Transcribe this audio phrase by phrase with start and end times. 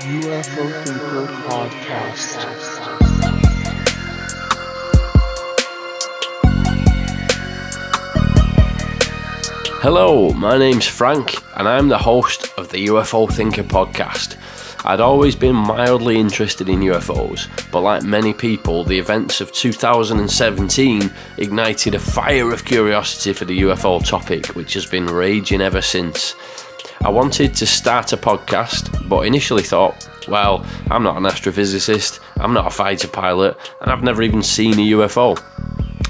[0.00, 2.42] UFO Thinker Podcast.
[9.80, 14.36] Hello, my name's Frank, and I'm the host of the UFO Thinker podcast.
[14.84, 21.10] I'd always been mildly interested in UFOs, but like many people, the events of 2017
[21.38, 26.34] ignited a fire of curiosity for the UFO topic, which has been raging ever since.
[27.02, 32.54] I wanted to start a podcast, but initially thought, well, I'm not an astrophysicist, I'm
[32.54, 35.40] not a fighter pilot, and I've never even seen a UFO.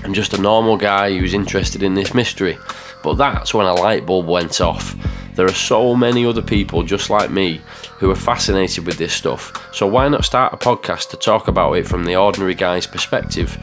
[0.05, 2.59] I'm just a normal guy who's interested in this mystery.
[3.02, 4.95] But that's when a light bulb went off.
[5.34, 7.61] There are so many other people just like me
[7.98, 11.73] who are fascinated with this stuff, so why not start a podcast to talk about
[11.73, 13.59] it from the ordinary guy's perspective?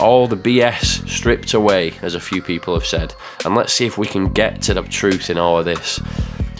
[0.00, 3.14] All the BS stripped away, as a few people have said,
[3.44, 6.00] and let's see if we can get to the truth in all of this.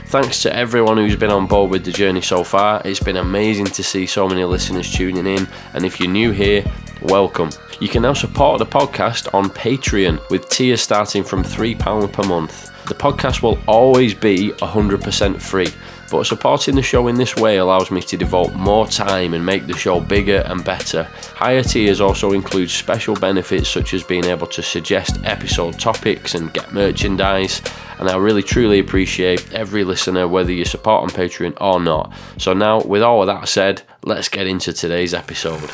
[0.08, 2.80] Thanks to everyone who's been on board with the journey so far.
[2.84, 6.64] It's been amazing to see so many listeners tuning in, and if you're new here,
[7.02, 7.50] welcome.
[7.80, 12.70] You can now support the podcast on Patreon with tiers starting from £3 per month.
[12.86, 15.68] The podcast will always be 100% free,
[16.10, 19.66] but supporting the show in this way allows me to devote more time and make
[19.66, 21.04] the show bigger and better.
[21.34, 26.52] Higher tiers also include special benefits such as being able to suggest episode topics and
[26.52, 27.62] get merchandise,
[27.98, 32.12] and I really truly appreciate every listener whether you support on Patreon or not.
[32.38, 35.70] So now, with all of that said, let's get into today's episode.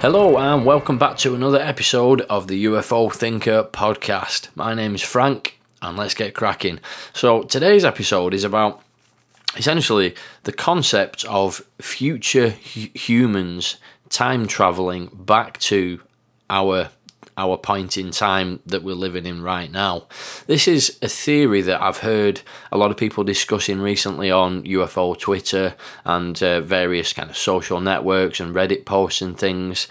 [0.00, 4.48] Hello, and welcome back to another episode of the UFO Thinker podcast.
[4.54, 6.80] My name is Frank, and let's get cracking.
[7.12, 8.82] So, today's episode is about
[9.56, 10.14] essentially
[10.44, 13.76] the concept of future hu- humans
[14.08, 16.00] time traveling back to
[16.48, 16.90] our
[17.36, 20.06] our point in time that we're living in right now.
[20.46, 25.18] This is a theory that I've heard a lot of people discussing recently on UFO
[25.18, 29.88] Twitter and uh, various kind of social networks and Reddit posts and things.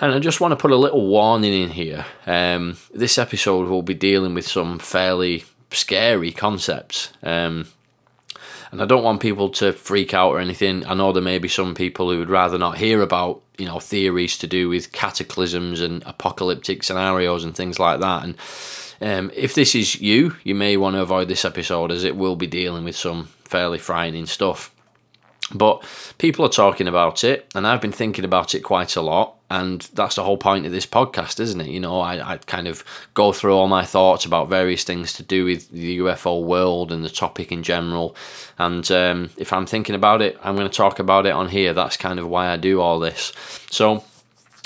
[0.00, 2.06] And I just want to put a little warning in here.
[2.26, 7.12] Um, this episode will be dealing with some fairly scary concepts.
[7.22, 7.68] Um,
[8.72, 10.86] and I don't want people to freak out or anything.
[10.86, 13.78] I know there may be some people who would rather not hear about, you know,
[13.78, 18.24] theories to do with cataclysms and apocalyptic scenarios and things like that.
[18.24, 18.36] And
[19.02, 22.36] um, if this is you, you may want to avoid this episode as it will
[22.36, 24.72] be dealing with some fairly frightening stuff.
[25.52, 25.84] But
[26.18, 29.36] people are talking about it, and I've been thinking about it quite a lot.
[29.52, 31.66] And that's the whole point of this podcast, isn't it?
[31.66, 32.84] You know, I, I kind of
[33.14, 37.04] go through all my thoughts about various things to do with the UFO world and
[37.04, 38.14] the topic in general.
[38.58, 41.72] And um, if I'm thinking about it, I'm going to talk about it on here.
[41.72, 43.32] That's kind of why I do all this.
[43.72, 44.04] So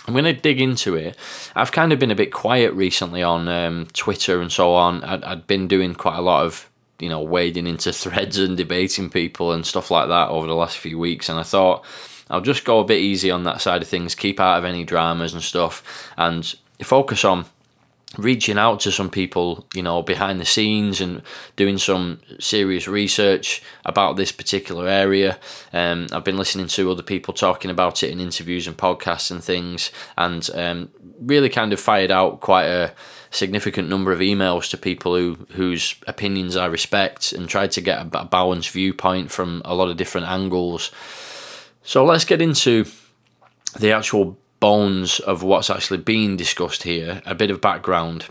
[0.07, 1.17] I'm going to dig into it.
[1.55, 5.03] I've kind of been a bit quiet recently on um, Twitter and so on.
[5.03, 6.69] I'd, I'd been doing quite a lot of
[6.99, 10.79] you know, wading into threads and debating people and stuff like that over the last
[10.79, 11.29] few weeks.
[11.29, 11.85] And I thought
[12.31, 14.85] I'll just go a bit easy on that side of things, keep out of any
[14.85, 17.47] dramas and stuff, and focus on
[18.17, 21.23] reaching out to some people, you know, behind the scenes and
[21.57, 25.39] doing some serious research about this particular area.
[25.73, 29.43] Um, I've been listening to other people talking about it in interviews and podcasts and
[29.43, 32.93] things, and um, really kind of fired out quite a
[33.31, 37.99] significant number of emails to people who whose opinions I respect and tried to get
[37.99, 40.91] a, a balanced viewpoint from a lot of different angles.
[41.83, 42.87] So let's get into
[43.79, 48.27] the actual bones of what's actually being discussed here, a bit of background.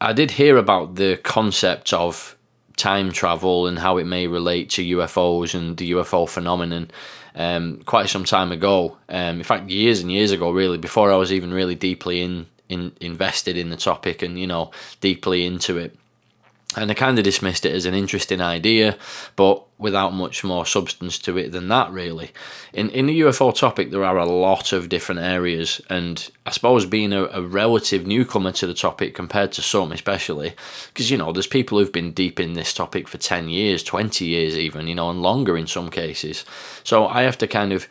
[0.00, 2.36] I did hear about the concept of
[2.76, 6.90] time travel and how it may relate to UFOs and the UFO phenomenon
[7.34, 8.96] um, quite some time ago.
[9.08, 12.46] Um, in fact, years and years ago, really, before I was even really deeply in
[12.68, 14.70] in, invested in the topic and you know
[15.00, 15.96] deeply into it
[16.76, 18.96] and I kind of dismissed it as an interesting idea,
[19.36, 22.30] but without much more substance to it than that, really.
[22.72, 26.86] In in the UFO topic, there are a lot of different areas, and I suppose
[26.86, 30.54] being a, a relative newcomer to the topic compared to some, especially,
[30.88, 34.24] because you know, there's people who've been deep in this topic for 10 years, 20
[34.24, 36.44] years, even, you know, and longer in some cases.
[36.84, 37.86] So I have to kind of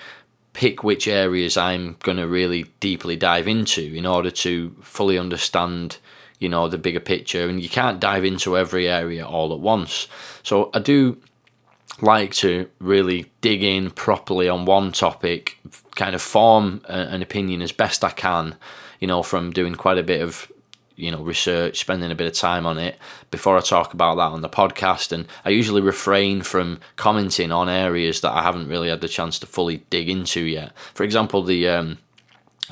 [0.54, 5.98] pick which areas I'm going to really deeply dive into in order to fully understand,
[6.42, 7.48] you know, the bigger picture.
[7.48, 10.08] And you can't dive into every area all at once.
[10.44, 11.18] So I do
[12.02, 15.58] like to really dig in properly on one topic,
[15.96, 18.56] kind of form an opinion as best I can,
[19.00, 20.52] you know, from doing quite a bit of
[20.96, 22.98] you know research spending a bit of time on it
[23.32, 27.70] before i talk about that on the podcast and i usually refrain from commenting on
[27.70, 31.42] areas that i haven't really had the chance to fully dig into yet for example
[31.42, 31.98] the um,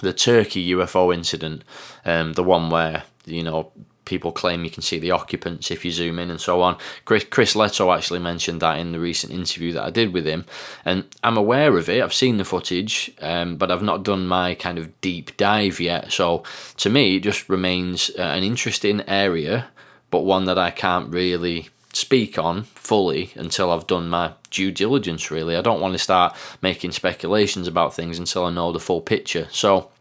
[0.02, 1.64] the turkey ufo incident
[2.06, 3.72] um, the one where you know
[4.10, 6.76] people claim you can see the occupants if you zoom in and so on.
[7.06, 10.46] Chris, Chris Lehto actually mentioned that in the recent interview that I did with him,
[10.84, 12.02] and I'm aware of it.
[12.02, 16.12] I've seen the footage, um, but I've not done my kind of deep dive yet.
[16.12, 16.44] So
[16.78, 19.68] to me, it just remains uh, an interesting area,
[20.10, 25.32] but one that I can't really speak on fully until I've done my due diligence,
[25.32, 25.56] really.
[25.56, 29.48] I don't want to start making speculations about things until I know the full picture.
[29.52, 29.92] So,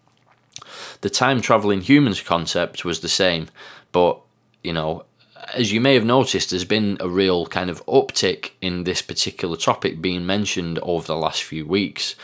[1.01, 3.49] the time traveling humans concept was the same,
[3.93, 4.21] but
[4.63, 5.05] you know,
[5.55, 9.57] as you may have noticed, there's been a real kind of uptick in this particular
[9.57, 12.17] topic being mentioned over the last few weeks.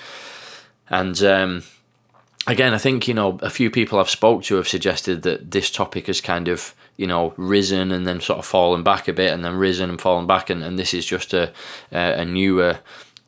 [0.89, 1.63] And um,
[2.47, 5.71] again, I think you know a few people I've spoke to have suggested that this
[5.71, 9.33] topic has kind of you know risen and then sort of fallen back a bit
[9.33, 11.53] and then risen and fallen back and, and this is just a
[11.91, 12.79] a newer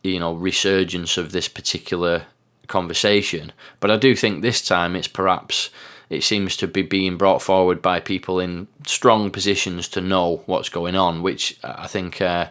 [0.04, 2.24] you know resurgence of this particular
[2.66, 5.70] conversation but i do think this time it's perhaps
[6.08, 10.68] it seems to be being brought forward by people in strong positions to know what's
[10.68, 12.48] going on which i think uh,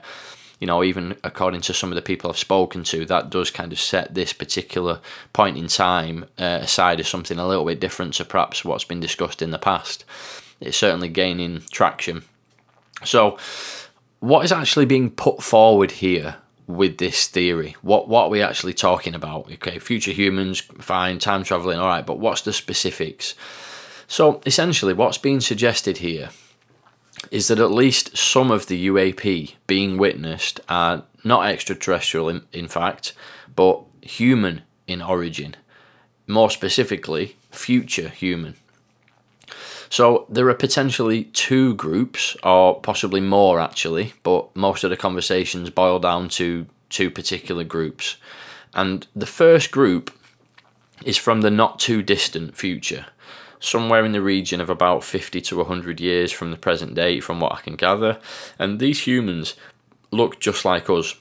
[0.57, 3.73] you know, even according to some of the people I've spoken to, that does kind
[3.73, 5.01] of set this particular
[5.33, 9.01] point in time uh, aside as something a little bit different to perhaps what's been
[9.01, 10.05] discussed in the past
[10.61, 12.23] it's certainly gaining traction.
[13.03, 13.37] So,
[14.19, 17.75] what is actually being put forward here with this theory?
[17.81, 19.51] What what are we actually talking about?
[19.53, 23.35] Okay, future humans, fine, time traveling, all right, but what's the specifics?
[24.07, 26.29] So, essentially, what's being suggested here
[27.31, 32.67] is that at least some of the UAP being witnessed are not extraterrestrial, in, in
[32.67, 33.13] fact,
[33.55, 35.55] but human in origin.
[36.27, 38.55] More specifically, future human.
[39.95, 45.69] So there are potentially two groups, or possibly more actually, but most of the conversations
[45.69, 48.17] boil down to two particular groups.
[48.73, 50.11] And the first group
[51.05, 53.05] is from the not too distant future,
[53.61, 57.39] somewhere in the region of about 50 to 100 years from the present day, from
[57.39, 58.19] what I can gather.
[58.59, 59.55] And these humans
[60.11, 61.15] look just like us.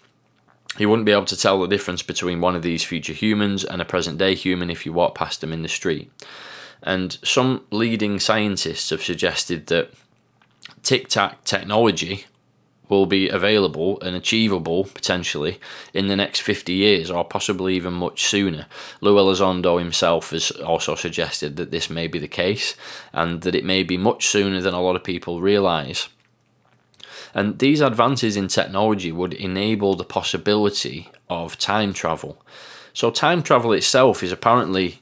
[0.79, 3.81] You wouldn't be able to tell the difference between one of these future humans and
[3.81, 6.11] a present day human if you walk past them in the street.
[6.85, 9.91] And some leading scientists have suggested that
[10.83, 12.27] tic tac technology
[12.91, 15.59] will be available and achievable potentially
[15.95, 18.67] in the next 50 years or possibly even much sooner.
[19.01, 22.77] Lou Elizondo himself has also suggested that this may be the case
[23.15, 26.09] and that it may be much sooner than a lot of people realise.
[27.33, 32.41] And these advances in technology would enable the possibility of time travel.
[32.93, 35.01] So, time travel itself is apparently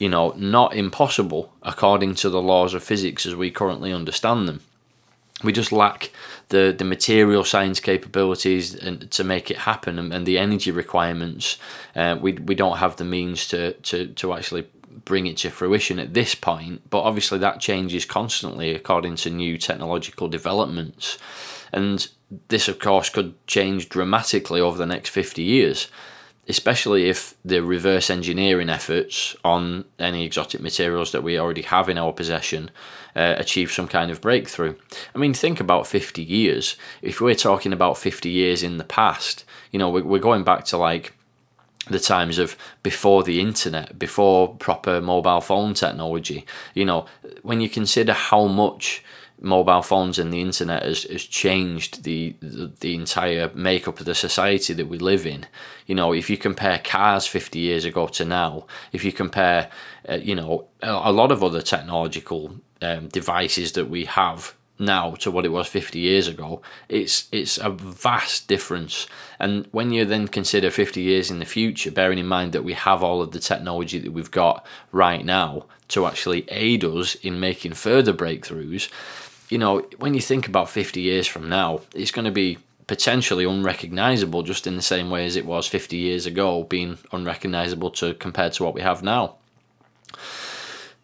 [0.00, 4.62] you know, not impossible according to the laws of physics as we currently understand them.
[5.44, 6.10] We just lack
[6.48, 11.58] the, the material science capabilities and to make it happen and, and the energy requirements.
[11.94, 14.66] Uh, we, we don't have the means to, to, to actually
[15.04, 19.56] bring it to fruition at this point, but obviously that changes constantly according to new
[19.58, 21.18] technological developments.
[21.72, 22.08] And
[22.48, 25.88] this, of course, could change dramatically over the next 50 years
[26.50, 31.96] especially if the reverse engineering efforts on any exotic materials that we already have in
[31.96, 32.70] our possession
[33.14, 34.74] uh, achieve some kind of breakthrough.
[35.14, 36.76] I mean, think about 50 years.
[37.02, 40.76] If we're talking about 50 years in the past, you know, we're going back to
[40.76, 41.14] like
[41.88, 46.44] the times of before the internet, before proper mobile phone technology.
[46.74, 47.06] You know,
[47.42, 49.04] when you consider how much
[49.40, 54.14] mobile phones and the internet has, has changed the, the, the entire makeup of the
[54.14, 55.46] society that we live in.
[55.86, 59.70] You know, if you compare cars 50 years ago to now, if you compare,
[60.08, 65.12] uh, you know, a, a, lot of other technological um, devices that we have now
[65.12, 69.06] to what it was 50 years ago, it's it's a vast difference.
[69.38, 72.72] And when you then consider 50 years in the future, bearing in mind that we
[72.72, 77.40] have all of the technology that we've got right now to actually aid us in
[77.40, 78.88] making further breakthroughs,
[79.50, 83.44] you know, when you think about 50 years from now, it's going to be potentially
[83.44, 88.14] unrecognizable just in the same way as it was 50 years ago being unrecognizable to
[88.14, 89.36] compared to what we have now.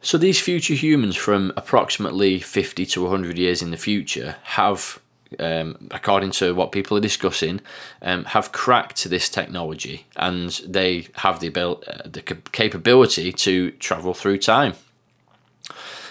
[0.00, 5.00] So these future humans from approximately 50 to 100 years in the future have
[5.40, 7.60] um, according to what people are discussing,
[8.00, 14.14] um, have cracked this technology and they have the, abil- uh, the capability to travel
[14.14, 14.74] through time.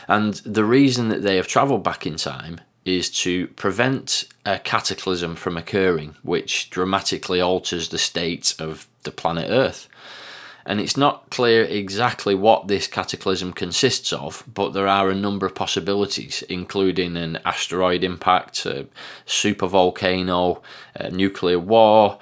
[0.07, 5.35] And the reason that they have travelled back in time is to prevent a cataclysm
[5.35, 9.87] from occurring, which dramatically alters the state of the planet Earth.
[10.67, 15.45] And it's not clear exactly what this cataclysm consists of, but there are a number
[15.45, 18.87] of possibilities, including an asteroid impact, a
[19.27, 20.61] supervolcano,
[20.95, 22.17] a nuclear war,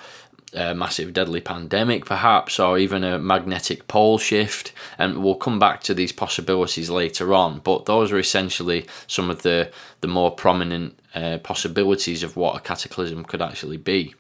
[0.53, 4.73] a massive deadly pandemic, perhaps, or even a magnetic pole shift.
[4.97, 7.59] And we'll come back to these possibilities later on.
[7.59, 12.59] But those are essentially some of the, the more prominent uh, possibilities of what a
[12.59, 14.15] cataclysm could actually be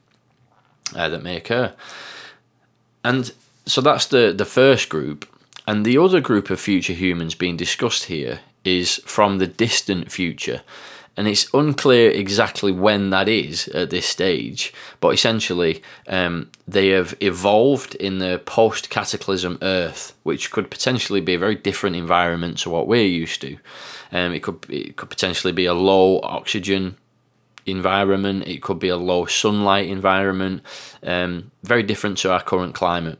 [0.95, 1.73] uh, that may occur.
[3.03, 3.31] And
[3.65, 5.27] so that's the, the first group.
[5.67, 10.61] And the other group of future humans being discussed here is from the distant future
[11.15, 14.73] and it's unclear exactly when that is at this stage.
[14.99, 21.35] But essentially, um, they have evolved in the post cataclysm Earth, which could potentially be
[21.35, 23.57] a very different environment to what we're used to.
[24.11, 26.97] Um, it could it could potentially be a low oxygen
[27.65, 28.47] environment.
[28.47, 30.63] It could be a low sunlight environment.
[31.03, 33.19] Um, very different to our current climate.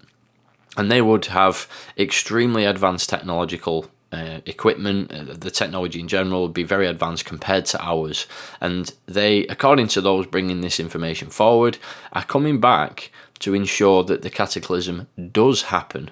[0.75, 6.53] And they would have extremely advanced technological uh, equipment, uh, the technology in general would
[6.53, 8.27] be very advanced compared to ours.
[8.61, 11.79] And they, according to those bringing this information forward,
[12.11, 16.11] are coming back to ensure that the cataclysm does happen.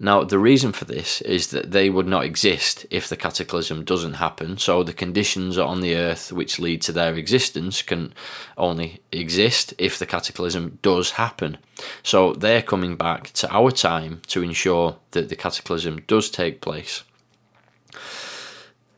[0.00, 4.14] Now, the reason for this is that they would not exist if the cataclysm doesn't
[4.14, 4.58] happen.
[4.58, 8.12] So, the conditions on the earth which lead to their existence can
[8.58, 11.58] only exist if the cataclysm does happen.
[12.02, 17.04] So, they're coming back to our time to ensure that the cataclysm does take place.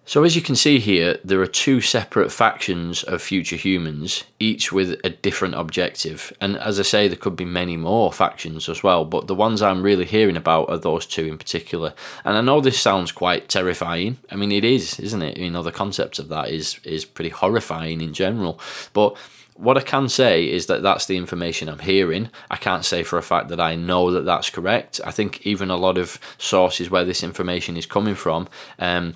[0.09, 4.71] So, as you can see here, there are two separate factions of future humans, each
[4.71, 6.33] with a different objective.
[6.41, 9.63] And as I say, there could be many more factions as well, but the ones
[9.63, 11.93] I'm really hearing about are those two in particular.
[12.25, 14.19] And I know this sounds quite terrifying.
[14.31, 15.39] I mean, it is, isn't it?
[15.39, 18.61] You know, the concept of that is, is pretty horrifying in general.
[18.93, 19.17] But
[19.57, 22.31] what I can say is that that's the information I'm hearing.
[22.51, 25.01] I can't say for a fact that I know that that's correct.
[25.05, 28.49] I think even a lot of sources where this information is coming from,
[28.79, 29.15] um,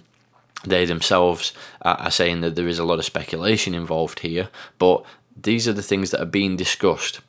[0.65, 5.05] they themselves are saying that there is a lot of speculation involved here, but
[5.41, 7.21] these are the things that are being discussed.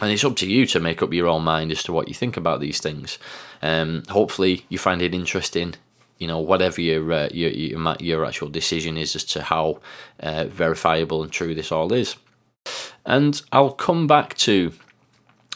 [0.00, 2.14] And it's up to you to make up your own mind as to what you
[2.14, 3.18] think about these things.
[3.62, 5.74] Um, hopefully, you find it interesting.
[6.18, 9.80] You know, whatever your uh, your, your, your actual decision is as to how
[10.20, 12.16] uh, verifiable and true this all is.
[13.06, 14.72] And I'll come back to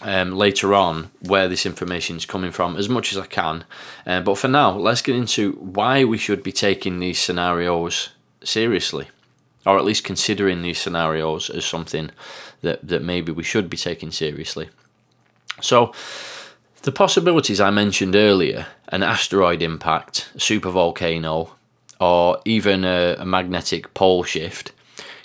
[0.03, 3.65] um, later on where this information is coming from as much as I can.
[4.07, 8.11] Uh, but for now, let's get into why we should be taking these scenarios
[8.43, 9.09] seriously,
[9.67, 12.11] or at least considering these scenarios as something
[12.63, 14.71] that, that maybe we should be taking seriously.
[15.61, 15.93] So,
[16.83, 21.51] the possibilities I mentioned earlier an asteroid impact, a supervolcano,
[22.01, 24.73] or even a, a magnetic pole shift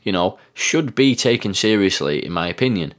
[0.05, 2.93] you know, should be taken seriously, in my opinion.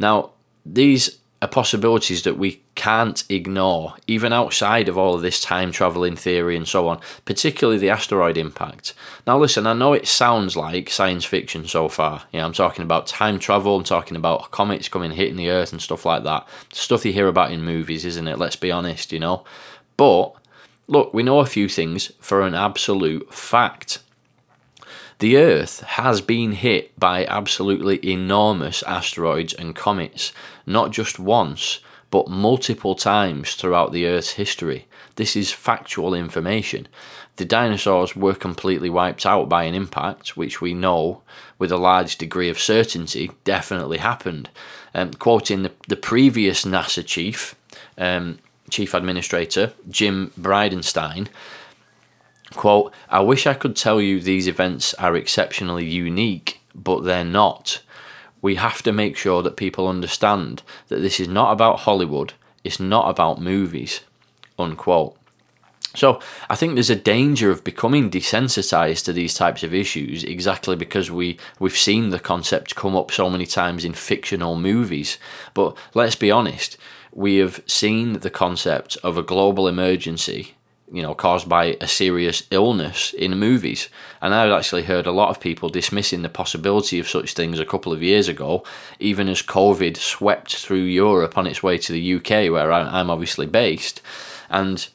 [0.00, 0.32] Now,
[0.64, 6.16] these are possibilities that we can't ignore, even outside of all of this time traveling
[6.16, 8.94] theory and so on, particularly the asteroid impact.
[9.26, 12.24] Now, listen, I know it sounds like science fiction so far.
[12.32, 15.82] Yeah, I'm talking about time travel, I'm talking about comets coming hitting the Earth and
[15.82, 16.48] stuff like that.
[16.72, 18.38] Stuff you hear about in movies, isn't it?
[18.38, 19.44] Let's be honest, you know.
[19.96, 20.32] But
[20.88, 23.98] look, we know a few things for an absolute fact.
[25.18, 30.32] The Earth has been hit by absolutely enormous asteroids and comets,
[30.66, 31.80] not just once,
[32.10, 34.86] but multiple times throughout the Earth's history.
[35.14, 36.86] This is factual information.
[37.36, 41.22] The dinosaurs were completely wiped out by an impact, which we know
[41.58, 44.50] with a large degree of certainty definitely happened.
[44.94, 47.54] Um, quoting the, the previous NASA chief,
[47.96, 51.28] um, chief administrator, Jim Bridenstine,
[52.56, 57.82] Quote, I wish I could tell you these events are exceptionally unique, but they're not.
[58.40, 62.32] We have to make sure that people understand that this is not about Hollywood,
[62.64, 64.00] it's not about movies.
[64.58, 65.18] Unquote.
[65.94, 70.76] So I think there's a danger of becoming desensitized to these types of issues exactly
[70.76, 75.18] because we we've seen the concept come up so many times in fictional movies.
[75.52, 76.78] But let's be honest,
[77.12, 80.55] we have seen the concept of a global emergency
[80.92, 83.88] you know, caused by a serious illness in movies.
[84.22, 87.66] And I've actually heard a lot of people dismissing the possibility of such things a
[87.66, 88.62] couple of years ago,
[89.00, 93.46] even as COVID swept through Europe on its way to the UK, where I'm obviously
[93.46, 94.00] based.
[94.48, 94.86] And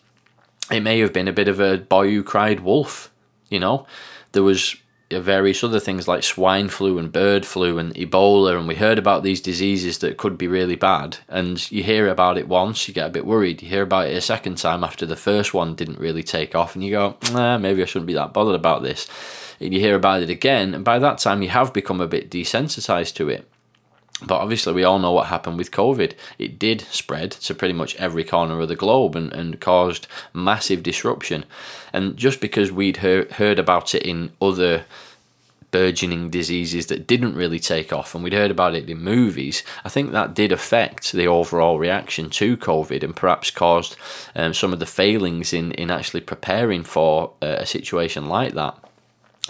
[0.72, 3.12] it may have been a bit of a boy who cried wolf,
[3.50, 3.86] you know.
[4.32, 4.78] There was
[5.20, 9.24] various other things like swine flu and bird flu and Ebola, and we heard about
[9.24, 11.18] these diseases that could be really bad.
[11.28, 13.62] And you hear about it once, you get a bit worried.
[13.62, 16.76] You hear about it a second time after the first one didn't really take off,
[16.76, 19.08] and you go, nah, maybe I shouldn't be that bothered about this.
[19.60, 22.32] And you hear about it again, and by that time you have become a bit
[22.32, 23.48] desensitized to it.
[24.24, 26.14] But obviously, we all know what happened with COVID.
[26.38, 30.84] It did spread to pretty much every corner of the globe and, and caused massive
[30.84, 31.46] disruption.
[31.92, 34.86] And just because we'd heard, heard about it in other
[35.72, 39.90] burgeoning diseases that didn't really take off, and we'd heard about it in movies, I
[39.90, 43.96] think that did affect the overall reaction to COVID and perhaps caused
[44.36, 48.78] um, some of the failings in, in actually preparing for uh, a situation like that.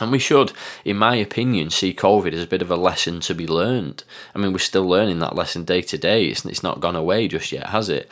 [0.01, 0.51] And we should,
[0.83, 4.03] in my opinion, see COVID as a bit of a lesson to be learned.
[4.35, 6.25] I mean, we're still learning that lesson day to day.
[6.25, 8.11] It's, it's not gone away just yet, has it?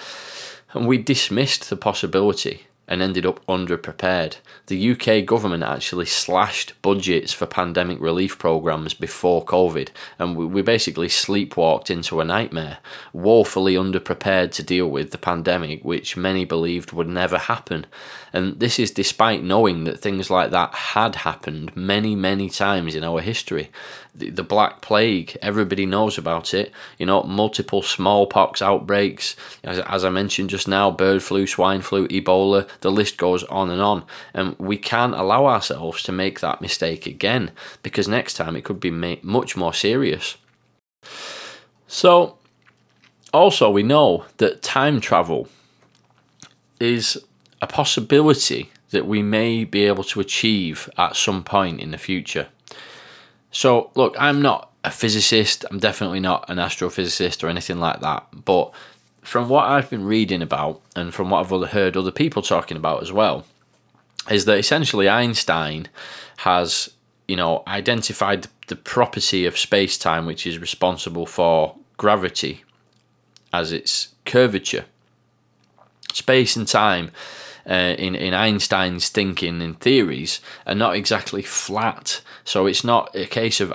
[0.74, 4.38] And we dismissed the possibility and ended up underprepared.
[4.66, 11.08] The UK government actually slashed budgets for pandemic relief programs before COVID, and we basically
[11.08, 12.80] sleepwalked into a nightmare,
[13.14, 17.86] woefully underprepared to deal with the pandemic, which many believed would never happen.
[18.34, 23.04] And this is despite knowing that things like that had happened many, many times in
[23.04, 23.70] our history.
[24.16, 26.72] The, Black Plague, everybody knows about it.
[26.98, 32.08] You know, multiple smallpox outbreaks, as, as I mentioned just now, bird flu, swine flu,
[32.10, 34.04] Ebola, the list goes on and on.
[34.34, 37.52] And we can't allow ourselves to make that mistake again
[37.84, 40.38] because next time it could be much more serious.
[41.88, 42.38] So,
[43.34, 45.48] also, we know that time travel
[46.80, 47.18] is
[47.62, 52.48] a possibility that we may be able to achieve at some point in the future.
[53.52, 58.28] So, look, I'm not a physicist, I'm definitely not an astrophysicist or anything like that,
[58.46, 58.72] but
[59.22, 63.02] from what I've been reading about and from what I've heard other people talking about
[63.02, 63.46] as well,
[64.30, 65.88] is that essentially Einstein
[66.38, 66.90] has,
[67.28, 72.64] you know, identified the property of space time which is responsible for gravity
[73.52, 74.86] as its curvature.
[76.14, 77.12] Space and time
[77.70, 82.22] uh, in in Einstein's thinking and theories are not exactly flat.
[82.44, 83.72] So it's not a case of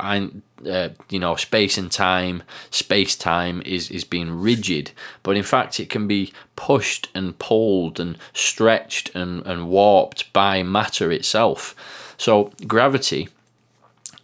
[0.66, 4.90] uh, you know space and time, space time is is being rigid,
[5.22, 10.62] but in fact it can be pushed and pulled and stretched and and warped by
[10.62, 11.74] matter itself.
[12.16, 13.28] So gravity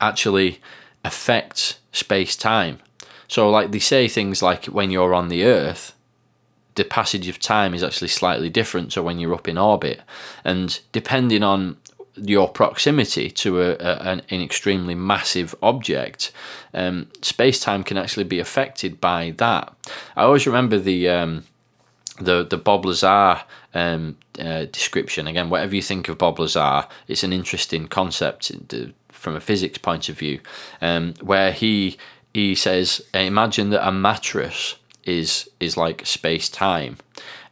[0.00, 0.60] actually
[1.04, 2.78] affects space time.
[3.28, 5.94] So like they say things like when you're on the Earth
[6.80, 10.00] the passage of time is actually slightly different to when you're up in orbit.
[10.44, 11.76] And depending on
[12.22, 16.32] your proximity to a, a, an, an, extremely massive object,
[16.74, 19.72] um, space time can actually be affected by that.
[20.16, 21.44] I always remember the um,
[22.20, 23.42] the the Bob Lazar
[23.74, 25.26] um, uh, description.
[25.26, 28.52] Again, whatever you think of Bob Lazar, it's an interesting concept
[29.08, 30.40] from a physics point of view,
[30.80, 31.96] um, where he
[32.32, 36.98] he says, imagine that a mattress is is like space time,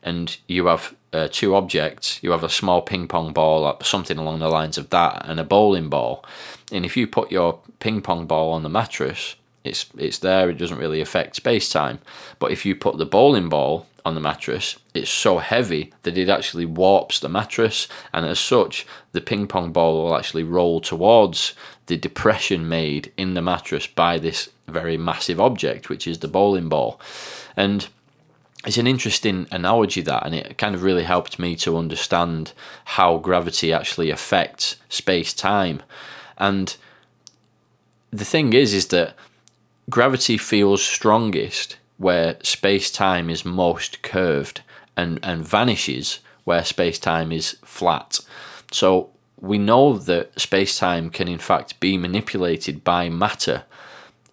[0.02, 2.18] and you have uh, two objects.
[2.22, 5.44] You have a small ping pong ball, something along the lines of that, and a
[5.44, 6.24] bowling ball.
[6.72, 10.50] And if you put your ping pong ball on the mattress, it's it's there.
[10.50, 12.00] It doesn't really affect space time.
[12.38, 16.28] But if you put the bowling ball on the mattress, it's so heavy that it
[16.28, 21.54] actually warps the mattress, and as such, the ping pong ball will actually roll towards
[21.86, 26.68] the depression made in the mattress by this very massive object, which is the bowling
[26.68, 27.00] ball.
[27.56, 27.88] And
[28.66, 32.52] it's an interesting analogy that, and it kind of really helped me to understand
[32.84, 35.82] how gravity actually affects space time.
[36.36, 36.76] And
[38.10, 39.14] the thing is, is that
[39.88, 44.62] gravity feels strongest where space time is most curved
[44.96, 48.20] and, and vanishes where space time is flat.
[48.72, 53.64] So we know that space time can, in fact, be manipulated by matter.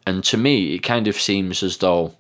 [0.08, 2.16] And to me, it kind of seems as though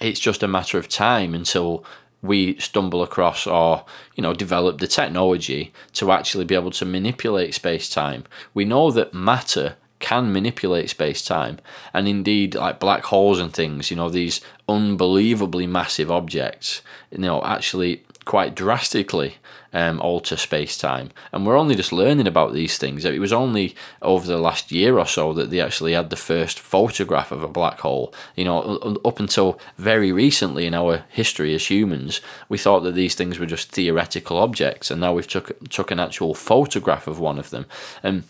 [0.00, 1.84] it's just a matter of time until
[2.22, 3.84] we stumble across or
[4.16, 8.90] you know develop the technology to actually be able to manipulate space time we know
[8.90, 11.58] that matter can manipulate space time
[11.92, 17.42] and indeed like black holes and things you know these unbelievably massive objects you know
[17.44, 19.36] actually quite drastically
[19.72, 21.10] um, alter space time.
[21.32, 23.06] And we're only just learning about these things.
[23.06, 26.60] It was only over the last year or so that they actually had the first
[26.60, 28.12] photograph of a black hole.
[28.36, 33.14] You know, up until very recently in our history as humans, we thought that these
[33.14, 37.38] things were just theoretical objects, and now we've took took an actual photograph of one
[37.38, 37.64] of them.
[38.02, 38.24] And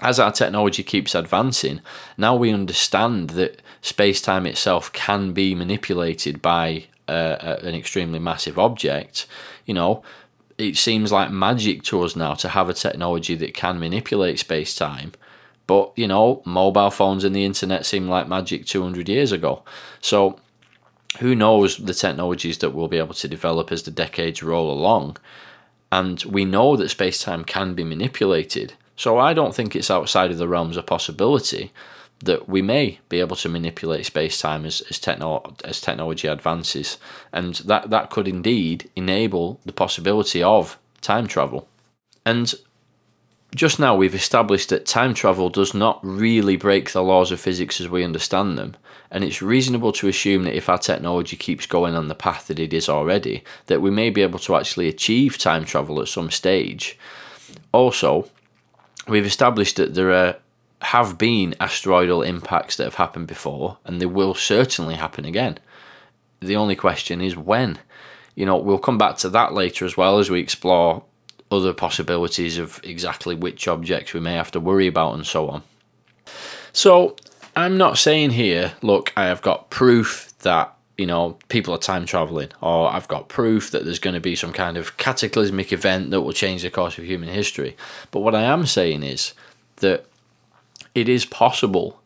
[0.00, 1.80] as our technology keeps advancing,
[2.16, 9.26] now we understand that space time itself can be manipulated by an extremely massive object,
[9.66, 10.02] you know,
[10.58, 14.74] it seems like magic to us now to have a technology that can manipulate space
[14.74, 15.12] time.
[15.68, 19.62] But, you know, mobile phones and the internet seem like magic 200 years ago.
[20.00, 20.40] So,
[21.20, 25.16] who knows the technologies that we'll be able to develop as the decades roll along.
[25.92, 28.74] And we know that space time can be manipulated.
[28.96, 31.72] So, I don't think it's outside of the realms of possibility
[32.24, 36.98] that we may be able to manipulate space time as as, techno- as technology advances,
[37.32, 41.68] and that that could indeed enable the possibility of time travel.
[42.26, 42.52] And
[43.54, 47.80] just now we've established that time travel does not really break the laws of physics
[47.80, 48.76] as we understand them,
[49.10, 52.58] and it's reasonable to assume that if our technology keeps going on the path that
[52.58, 56.30] it is already, that we may be able to actually achieve time travel at some
[56.30, 56.98] stage.
[57.72, 58.28] Also,
[59.06, 60.36] we've established that there are
[60.82, 65.58] have been asteroidal impacts that have happened before, and they will certainly happen again.
[66.40, 67.78] The only question is when.
[68.34, 71.02] You know, we'll come back to that later as well as we explore
[71.50, 75.62] other possibilities of exactly which objects we may have to worry about and so on.
[76.72, 77.16] So,
[77.56, 82.06] I'm not saying here, look, I have got proof that, you know, people are time
[82.06, 86.12] traveling, or I've got proof that there's going to be some kind of cataclysmic event
[86.12, 87.76] that will change the course of human history.
[88.12, 89.34] But what I am saying is
[89.76, 90.06] that
[91.00, 92.00] it is possible,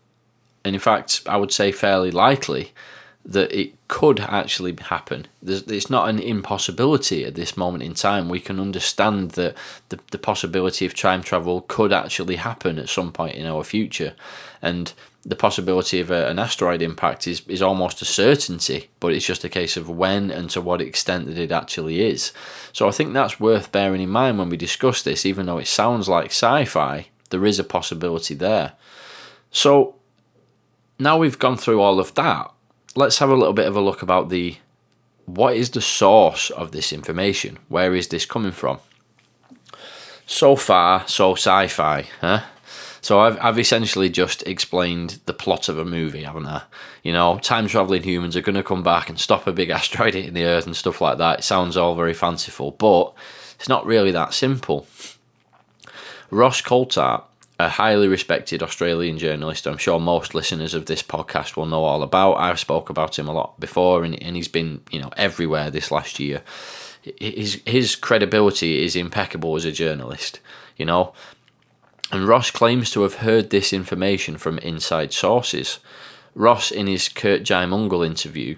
[0.64, 2.72] and in fact, I would say fairly likely,
[3.24, 5.26] that it could actually happen.
[5.40, 8.28] There's, it's not an impossibility at this moment in time.
[8.28, 9.56] We can understand that
[9.90, 14.14] the, the possibility of time travel could actually happen at some point in our future.
[14.60, 14.92] And
[15.24, 19.44] the possibility of a, an asteroid impact is, is almost a certainty, but it's just
[19.44, 22.32] a case of when and to what extent that it actually is.
[22.72, 25.68] So I think that's worth bearing in mind when we discuss this, even though it
[25.68, 28.74] sounds like sci fi, there is a possibility there.
[29.50, 29.96] So
[30.98, 32.52] now we've gone through all of that,
[32.94, 34.56] let's have a little bit of a look about the
[35.26, 37.58] what is the source of this information?
[37.68, 38.78] Where is this coming from?
[40.26, 42.42] So far, so sci fi, huh?
[43.00, 46.62] So I've, I've essentially just explained the plot of a movie, haven't I?
[47.02, 50.14] You know, time traveling humans are going to come back and stop a big asteroid
[50.14, 51.40] hitting the Earth and stuff like that.
[51.40, 53.12] It sounds all very fanciful, but
[53.56, 54.86] it's not really that simple.
[56.32, 57.24] Ross Coulthart
[57.58, 59.66] a highly respected Australian journalist.
[59.66, 62.36] I'm sure most listeners of this podcast will know all about.
[62.36, 65.90] I've spoke about him a lot before, and, and he's been you know everywhere this
[65.90, 66.40] last year.
[67.20, 70.40] His his credibility is impeccable as a journalist,
[70.78, 71.12] you know.
[72.10, 75.80] And Ross claims to have heard this information from inside sources.
[76.34, 78.56] Ross, in his Kurt Jaimungal interview,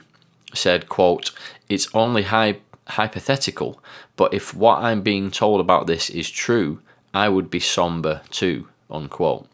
[0.54, 1.32] said, "quote
[1.68, 3.82] It's only hy- hypothetical,
[4.14, 6.78] but if what I'm being told about this is true."
[7.14, 9.48] I would be somber too unquote.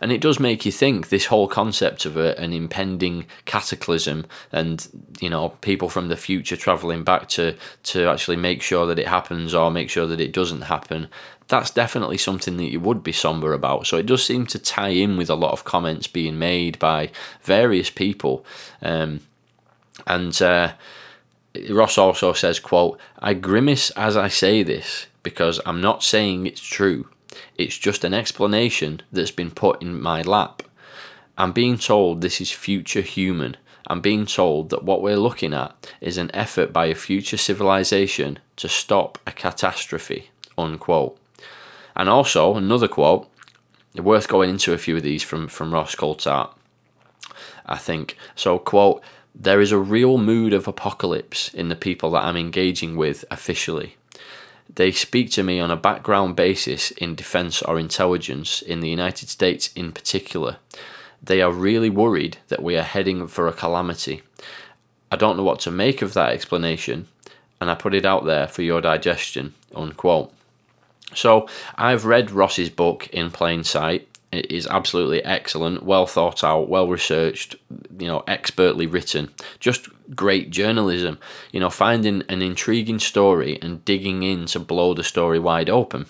[0.00, 4.86] And it does make you think this whole concept of a, an impending cataclysm and,
[5.20, 9.08] you know, people from the future traveling back to, to actually make sure that it
[9.08, 11.08] happens or make sure that it doesn't happen.
[11.48, 13.86] That's definitely something that you would be somber about.
[13.86, 17.10] So it does seem to tie in with a lot of comments being made by
[17.42, 18.44] various people.
[18.80, 19.20] Um,
[20.06, 20.74] and uh,
[21.70, 26.62] Ross also says, quote, I grimace as I say this because I'm not saying it's
[26.62, 27.06] true.
[27.58, 30.62] It's just an explanation that's been put in my lap.
[31.36, 33.58] I'm being told this is future human.
[33.88, 38.38] I'm being told that what we're looking at is an effort by a future civilization
[38.56, 40.30] to stop a catastrophe.
[40.56, 41.18] Unquote.
[41.94, 43.28] And also, another quote,
[43.94, 46.54] worth going into a few of these from, from Ross Coulthart,
[47.66, 48.16] I think.
[48.34, 49.02] So, quote,
[49.34, 53.96] there is a real mood of apocalypse in the people that I'm engaging with officially.
[54.72, 59.28] They speak to me on a background basis in defense or intelligence in the United
[59.28, 60.56] States in particular.
[61.22, 64.22] They are really worried that we are heading for a calamity.
[65.10, 67.08] I don't know what to make of that explanation,
[67.60, 69.54] and I put it out there for your digestion.
[69.74, 70.32] Unquote.
[71.14, 74.07] So I've read Ross's book in plain sight.
[74.30, 77.56] It is absolutely excellent, well thought out, well researched,
[77.98, 79.30] you know, expertly written.
[79.58, 81.18] Just great journalism.
[81.50, 86.06] You know, finding an intriguing story and digging in to blow the story wide open.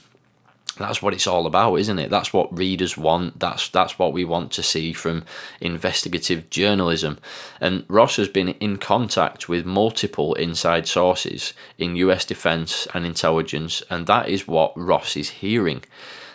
[0.78, 2.10] That's what it's all about, isn't it?
[2.10, 3.40] That's what readers want.
[3.40, 5.24] That's that's what we want to see from
[5.60, 7.18] investigative journalism.
[7.60, 13.82] And Ross has been in contact with multiple inside sources in US defense and intelligence,
[13.90, 15.82] and that is what Ross is hearing.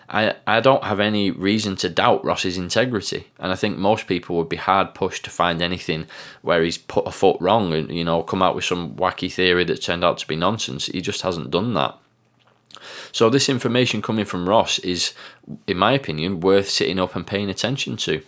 [0.09, 3.27] I, I don't have any reason to doubt Ross's integrity.
[3.39, 6.07] And I think most people would be hard pushed to find anything
[6.41, 9.63] where he's put a foot wrong and, you know, come out with some wacky theory
[9.65, 10.87] that turned out to be nonsense.
[10.87, 11.97] He just hasn't done that.
[13.11, 15.13] So this information coming from Ross is,
[15.67, 18.21] in my opinion, worth sitting up and paying attention to.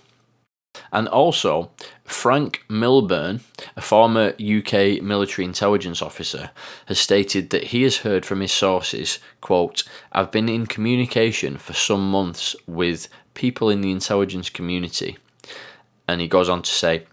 [0.92, 1.72] And also,
[2.04, 3.42] Frank Milburn,
[3.76, 6.52] a former UK military intelligence officer,
[6.88, 11.74] has stated that he has heard from his sources, quote, I've been in communication for
[11.74, 15.18] some months with people in the intelligence community.
[16.08, 17.06] And he goes on to say,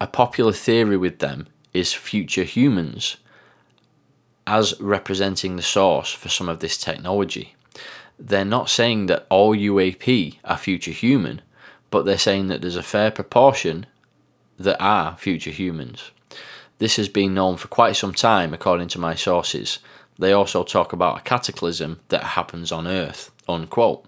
[0.00, 3.16] a popular theory with them is future humans
[4.46, 7.54] as representing the source for some of this technology.
[8.18, 11.40] They're not saying that all UAP are future human,
[11.94, 13.86] but they're saying that there's a fair proportion
[14.58, 16.10] that are future humans.
[16.78, 19.78] This has been known for quite some time, according to my sources,
[20.18, 24.04] They also talk about a cataclysm that happens on Earth, unquote.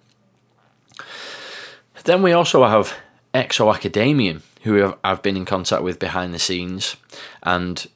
[2.03, 2.93] Then we also have
[3.33, 6.97] Exo Academian, who I've been in contact with behind the scenes,
[7.45, 7.87] and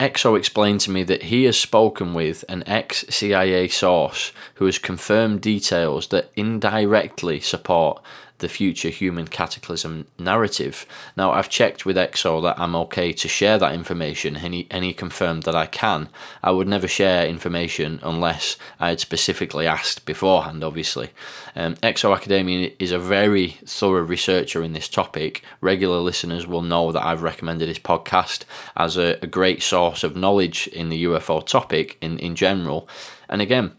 [0.00, 4.80] Exo explained to me that he has spoken with an ex CIA source who has
[4.80, 8.02] confirmed details that indirectly support
[8.38, 10.86] the future human cataclysm narrative.
[11.16, 14.84] Now, I've checked with EXO that I'm okay to share that information, and he, and
[14.84, 16.08] he confirmed that I can.
[16.42, 21.10] I would never share information unless I had specifically asked beforehand, obviously.
[21.54, 25.42] Um, EXO Academian is a very thorough researcher in this topic.
[25.60, 28.44] Regular listeners will know that I've recommended his podcast
[28.76, 32.88] as a, a great source of knowledge in the UFO topic in, in general.
[33.28, 33.72] And again,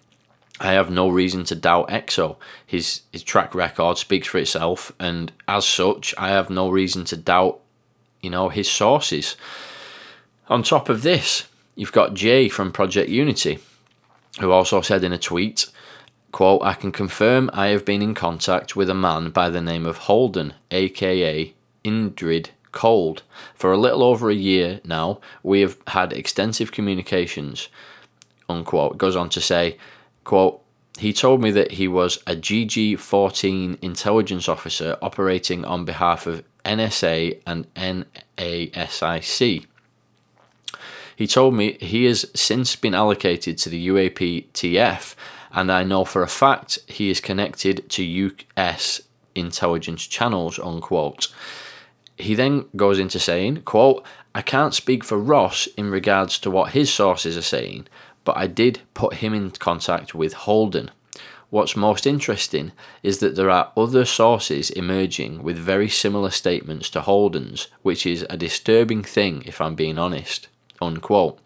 [0.60, 2.38] I have no reason to doubt EXO.
[2.66, 7.18] His his track record speaks for itself, and as such, I have no reason to
[7.18, 7.60] doubt,
[8.22, 9.36] you know, his sources.
[10.50, 13.60] On top of this, you've got Jay from Project Unity,
[14.40, 15.68] who also said in a tweet,
[16.32, 19.86] quote, I can confirm I have been in contact with a man by the name
[19.86, 23.24] of Holden, aka Indrid Cold.
[23.54, 27.70] For a little over a year now, we have had extensive communications,
[28.50, 28.94] unquote.
[28.94, 29.78] It goes on to say,
[30.28, 30.62] Quote,
[30.98, 36.44] he told me that he was a GG 14 intelligence officer operating on behalf of
[36.66, 39.68] NSA and NASIC.
[41.16, 45.16] He told me he has since been allocated to the UAPTF,
[45.54, 49.00] and I know for a fact he is connected to US
[49.34, 51.34] intelligence channels, unquote.
[52.18, 54.04] He then goes into saying, quote,
[54.36, 57.88] I can't speak for Ross in regards to what his sources are saying,
[58.28, 60.92] but I did put him in contact with Holden.
[61.50, 67.00] What's most interesting is that there are other sources emerging with very similar statements to
[67.00, 70.50] Holden's, which is a disturbing thing if I'm being honest.
[70.82, 71.40] Unquote.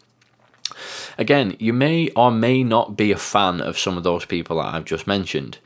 [1.16, 4.74] Again, you may or may not be a fan of some of those people that
[4.74, 5.58] I've just mentioned.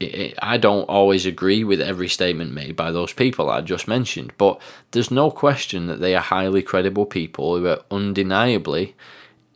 [0.00, 4.58] I don't always agree with every statement made by those people I just mentioned, but
[4.92, 8.94] there's no question that they are highly credible people who are undeniably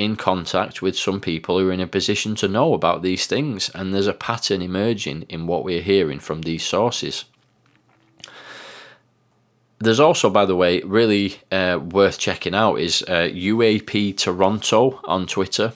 [0.00, 3.68] in contact with some people who are in a position to know about these things,
[3.74, 7.26] and there's a pattern emerging in what we're hearing from these sources.
[9.78, 15.26] There's also, by the way, really uh, worth checking out is uh, UAP Toronto on
[15.26, 15.72] Twitter.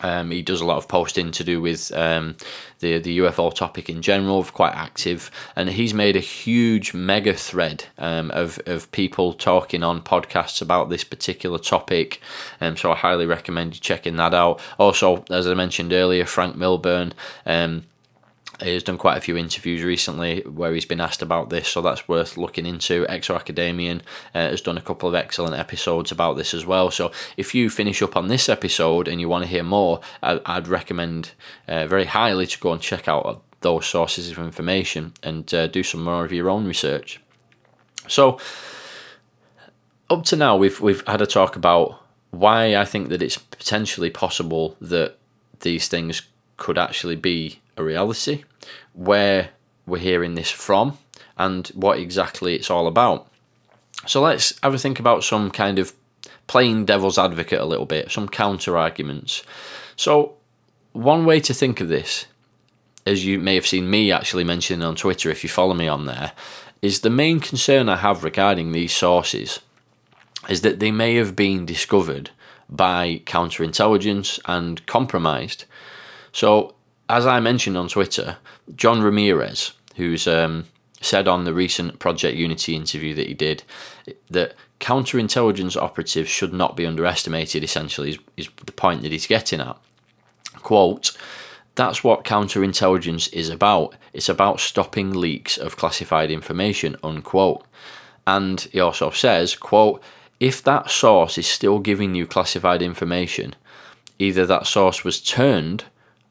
[0.00, 2.36] Um, he does a lot of posting to do with um,
[2.78, 7.84] the the UFO topic in general, quite active, and he's made a huge mega thread
[7.98, 12.20] um, of of people talking on podcasts about this particular topic.
[12.60, 14.60] Um, so I highly recommend you checking that out.
[14.78, 17.12] Also, as I mentioned earlier, Frank Milburn.
[17.44, 17.84] Um,
[18.60, 22.08] He's done quite a few interviews recently where he's been asked about this, so that's
[22.08, 23.06] worth looking into.
[23.06, 24.02] Exo Academian
[24.34, 26.90] uh, has done a couple of excellent episodes about this as well.
[26.90, 30.56] So if you finish up on this episode and you want to hear more, I,
[30.56, 31.32] would recommend
[31.68, 35.84] uh, very highly to go and check out those sources of information and uh, do
[35.84, 37.20] some more of your own research.
[38.08, 38.38] So
[40.10, 44.10] up to now, we've we've had a talk about why I think that it's potentially
[44.10, 45.16] possible that
[45.60, 46.22] these things
[46.56, 48.44] could actually be a reality,
[48.92, 49.50] where
[49.86, 50.98] we're hearing this from,
[51.36, 53.28] and what exactly it's all about.
[54.06, 55.92] So let's have a think about some kind of
[56.46, 59.42] playing devil's advocate a little bit, some counter arguments.
[59.96, 60.34] So,
[60.92, 62.26] one way to think of this,
[63.06, 66.06] as you may have seen me actually mentioning on Twitter if you follow me on
[66.06, 66.32] there,
[66.82, 69.60] is the main concern I have regarding these sources
[70.48, 72.30] is that they may have been discovered
[72.68, 75.64] by counterintelligence and compromised.
[76.32, 76.74] So,
[77.08, 78.36] as I mentioned on Twitter,
[78.74, 80.66] John Ramirez, who's um,
[81.00, 83.62] said on the recent Project Unity interview that he did
[84.30, 89.60] that counterintelligence operatives should not be underestimated, essentially, is, is the point that he's getting
[89.60, 89.76] at.
[90.62, 91.16] Quote,
[91.74, 93.94] that's what counterintelligence is about.
[94.12, 97.64] It's about stopping leaks of classified information, unquote.
[98.26, 100.02] And he also says, quote,
[100.40, 103.54] if that source is still giving you classified information,
[104.18, 105.84] either that source was turned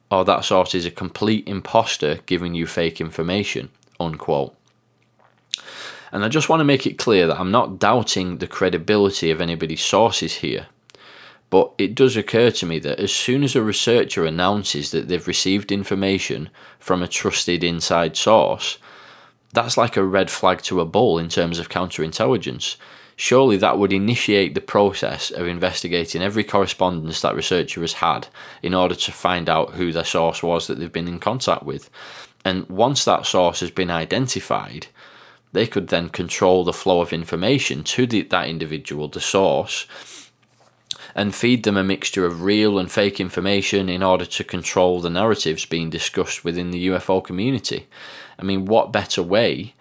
[0.09, 4.55] or that source is a complete imposter giving you fake information, unquote.
[6.11, 9.41] And I just want to make it clear that I'm not doubting the credibility of
[9.41, 10.67] anybody's sources here.
[11.49, 15.27] But it does occur to me that as soon as a researcher announces that they've
[15.27, 18.77] received information from a trusted inside source,
[19.53, 22.75] that's like a red flag to a bull in terms of counterintelligence
[23.17, 28.27] surely that would initiate the process of investigating every correspondence that researcher has had
[28.61, 31.89] in order to find out who their source was that they've been in contact with.
[32.45, 34.87] And once that source has been identified,
[35.51, 39.87] they could then control the flow of information to the, that individual, the source,
[41.15, 45.09] and feed them a mixture of real and fake information in order to control the
[45.09, 47.87] narratives being discussed within the UFO community.
[48.37, 49.73] I mean, what better way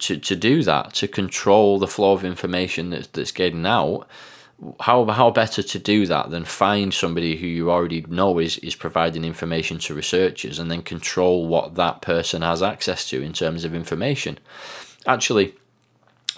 [0.00, 4.08] to, to do that, to control the flow of information that's, that's getting out?
[4.80, 8.76] How, how better to do that than find somebody who you already know is, is
[8.76, 13.64] providing information to researchers and then control what that person has access to in terms
[13.64, 14.38] of information?
[15.06, 15.54] Actually,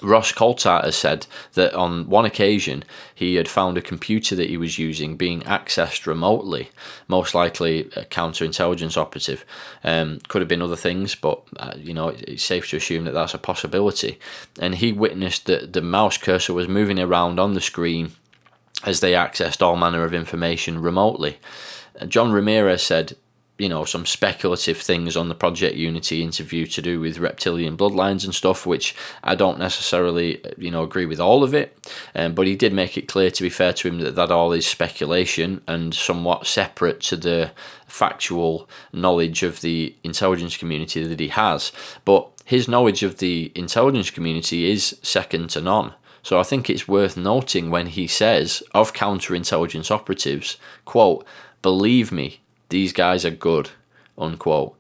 [0.03, 4.57] Ross Coulthart has said that on one occasion he had found a computer that he
[4.57, 6.71] was using being accessed remotely,
[7.09, 9.45] most likely a counterintelligence operative.
[9.83, 13.15] Um, could have been other things, but uh, you know it's safe to assume that
[13.15, 14.19] that's a possibility.
[14.61, 18.13] And he witnessed that the mouse cursor was moving around on the screen
[18.85, 21.39] as they accessed all manner of information remotely.
[22.07, 23.17] John Ramirez said
[23.59, 28.25] you know some speculative things on the Project Unity interview to do with reptilian bloodlines
[28.25, 31.77] and stuff, which I don't necessarily you know agree with all of it.
[32.15, 34.53] Um, but he did make it clear, to be fair to him, that that all
[34.53, 37.53] is speculation and somewhat separate to the
[37.87, 41.73] factual knowledge of the intelligence community that he has.
[42.05, 45.95] But his knowledge of the intelligence community is second to none.
[46.23, 51.25] So I think it's worth noting when he says of counterintelligence operatives, quote,
[51.63, 53.71] believe me, these guys are good,
[54.19, 54.77] unquote.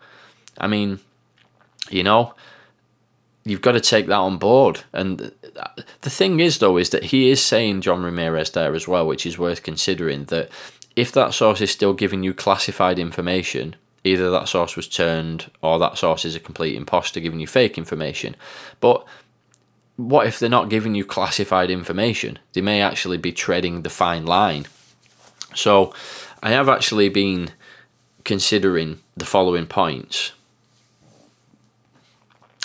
[0.58, 1.00] I mean,
[1.90, 2.34] you know,
[3.44, 4.82] you've got to take that on board.
[4.92, 5.32] And
[6.00, 9.26] the thing is, though, is that he is saying John Ramirez there as well, which
[9.26, 10.50] is worth considering that
[10.96, 15.78] if that source is still giving you classified information, either that source was turned or
[15.78, 18.34] that source is a complete imposter giving you fake information.
[18.80, 19.06] But
[19.96, 22.38] what if they're not giving you classified information?
[22.52, 24.66] They may actually be treading the fine line.
[25.54, 25.94] So
[26.42, 27.50] I have actually been
[28.26, 30.32] considering the following points.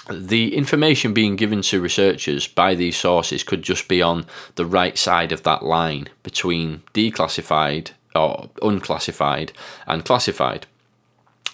[0.10, 4.98] The information being given to researchers by these sources could just be on the right
[4.98, 9.54] side of that line between declassified or unclassified
[9.86, 10.66] and classified.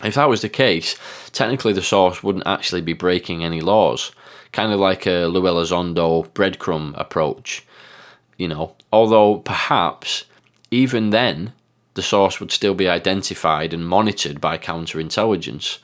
[0.04, 0.96] If that was the case,
[1.34, 4.14] technically the source wouldn't actually be breaking any laws,
[4.54, 7.66] kind of like a Lou Elizondo breadcrumb approach.
[8.38, 10.24] You know, although perhaps
[10.72, 11.54] even then
[11.98, 15.80] the source would still be identified and monitored by counterintelligence.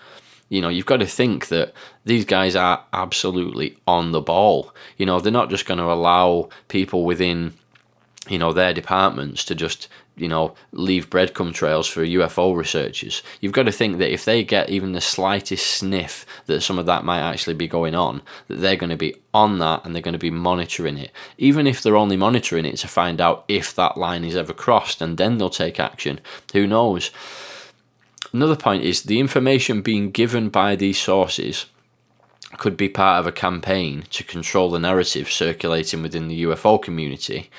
[0.48, 1.74] You know, you've got to think that
[2.06, 4.76] these guys are absolutely on the ball.
[4.96, 7.56] You know, they're not just going to allow people within,
[8.30, 13.24] you know, their departments to just you know, leave breadcrumb trails for UFO researchers.
[13.42, 16.86] You've got to think that if they get even the slightest sniff that some of
[16.86, 20.04] that might actually be going on, that they're going to be on that and they're
[20.04, 21.12] going to be monitoring it.
[21.40, 25.02] Even if they're only monitoring it to find out if that line is ever crossed
[25.02, 26.20] and then they'll take action.
[26.54, 27.10] Who knows?
[28.32, 31.66] Another point is the information being given by these sources
[32.58, 37.50] could be part of a campaign to control the narrative circulating within the UFO community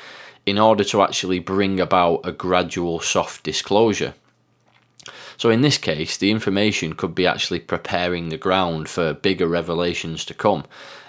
[0.47, 4.15] in order to actually bring about a gradual soft disclosure.
[5.37, 10.25] So, in this case, the information could be actually preparing the ground for bigger revelations
[10.27, 10.65] to come,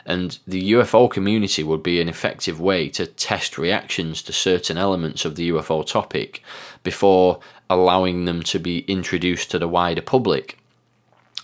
[0.05, 5.25] and the UFO community would be an effective way to test reactions to certain elements
[5.25, 6.43] of the UFO topic
[6.83, 10.57] before allowing them to be introduced to the wider public.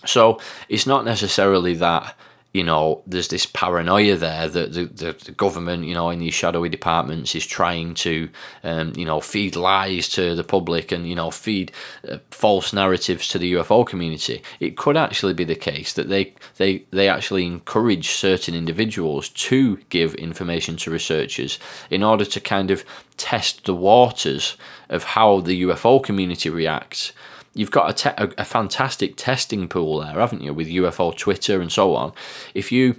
[0.04, 2.16] So, it's not necessarily that
[2.52, 6.34] you know, there's this paranoia there that the, the, the, government, you know, in these
[6.34, 8.28] shadowy departments is trying to,
[8.62, 11.72] um, you know, feed lies to the public and, you know, feed
[12.06, 14.42] uh, false narratives to the UFO community.
[14.60, 19.78] It could actually be the case that they, they, they actually encourage certain individuals to
[19.88, 22.84] give information to researchers in order to kind of
[23.16, 24.58] test the waters
[24.90, 27.12] of how the UFO community reacts
[27.54, 31.70] you've got a, te- a, fantastic testing pool there, haven't you, with UFO Twitter and
[31.70, 32.12] so on.
[32.54, 32.96] If you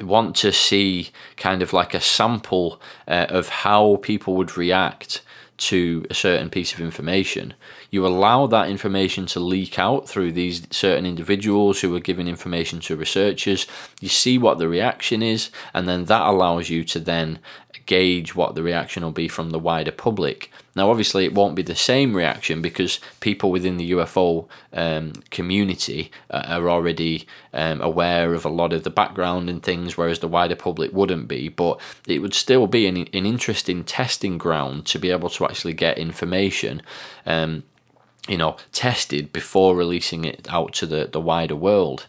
[0.00, 5.22] want to see kind of like a sample uh, of how people would react
[5.58, 7.54] to a certain piece of information,
[7.90, 12.80] you allow that information to leak out through these certain individuals who are giving information
[12.80, 13.66] to researchers.
[14.00, 17.38] You see what the reaction is, and then that allows you to then
[17.86, 20.50] gauge what the reaction will be from the wider public.
[20.76, 26.10] Now, obviously, it won't be the same reaction because people within the UFO um, community
[26.30, 30.28] uh, are already um, aware of a lot of the background and things, whereas the
[30.28, 31.48] wider public wouldn't be.
[31.48, 35.72] But it would still be an, an interesting testing ground to be able to actually
[35.72, 36.82] get information.
[37.24, 37.64] Um,
[38.28, 42.06] you know, tested before releasing it out to the, the wider world.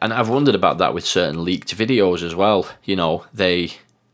[0.00, 2.68] And I've wondered about that with certain leaked videos as well.
[2.84, 3.72] You know, they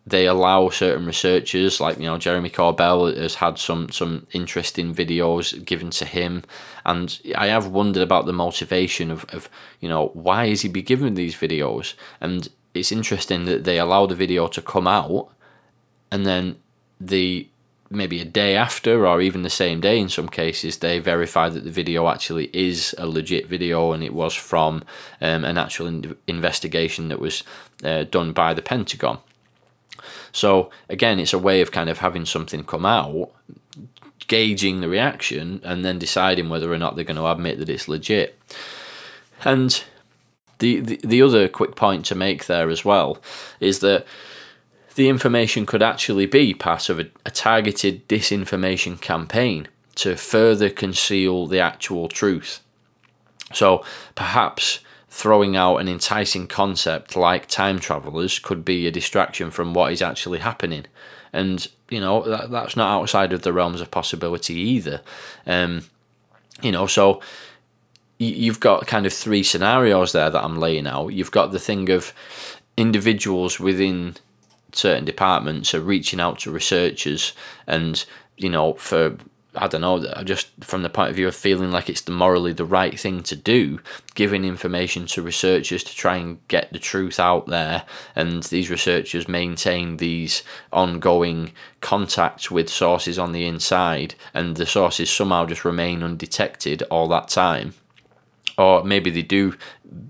[0.08, 5.64] they allow certain researchers, like you know Jeremy Corbell has had some some interesting videos
[5.64, 6.44] given to him,
[6.84, 9.48] and I have wondered about the motivation of, of
[9.80, 14.06] you know why is he be given these videos, and it's interesting that they allow
[14.06, 15.30] the video to come out,
[16.10, 16.56] and then
[17.00, 17.48] the
[17.90, 21.64] maybe a day after or even the same day in some cases they verify that
[21.64, 24.82] the video actually is a legit video and it was from
[25.22, 27.42] um, an actual in- investigation that was
[27.82, 29.18] uh, done by the Pentagon.
[30.32, 33.30] So again, it's a way of kind of having something come out,
[34.26, 37.88] gauging the reaction, and then deciding whether or not they're going to admit that it's
[37.88, 38.38] legit.
[39.44, 39.82] And
[40.58, 43.18] the, the, the other quick point to make there as well
[43.60, 44.06] is that
[44.96, 51.46] the information could actually be part of a, a targeted disinformation campaign to further conceal
[51.46, 52.60] the actual truth.
[53.52, 59.74] So perhaps throwing out an enticing concept like time travelers could be a distraction from
[59.74, 60.84] what is actually happening.
[61.32, 65.00] And, you know, that, that's not outside of the realms of possibility either.
[65.46, 65.82] Um,
[66.62, 67.22] you know, so
[68.18, 71.08] you've got kind of three scenarios there that I'm laying out.
[71.08, 72.12] You've got the thing of
[72.76, 74.16] individuals within
[74.72, 77.32] certain departments are reaching out to researchers
[77.66, 78.04] and,
[78.36, 79.16] you know, for
[79.58, 82.52] I don't know, just from the point of view of feeling like it's the morally
[82.52, 83.80] the right thing to do,
[84.14, 87.84] giving information to researchers to try and get the truth out there,
[88.16, 90.42] and these researchers maintain these
[90.72, 97.08] ongoing contacts with sources on the inside, and the sources somehow just remain undetected all
[97.08, 97.74] that time.
[98.56, 99.56] Or maybe they do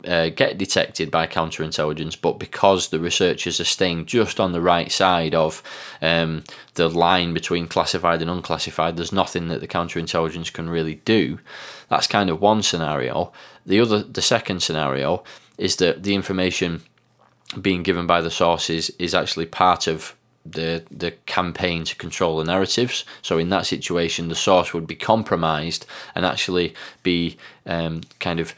[0.07, 4.91] uh, get detected by counterintelligence, but because the researchers are staying just on the right
[4.91, 5.63] side of
[6.03, 6.43] um,
[6.75, 11.39] the line between classified and unclassified, there's nothing that the counterintelligence can really do.
[11.89, 13.33] That's kind of one scenario.
[13.67, 15.23] The other, the second scenario,
[15.59, 16.83] is that the information
[17.61, 20.15] being given by the sources is actually part of
[20.45, 23.05] the the campaign to control the narratives.
[23.23, 28.55] So in that situation, the source would be compromised and actually be um, kind of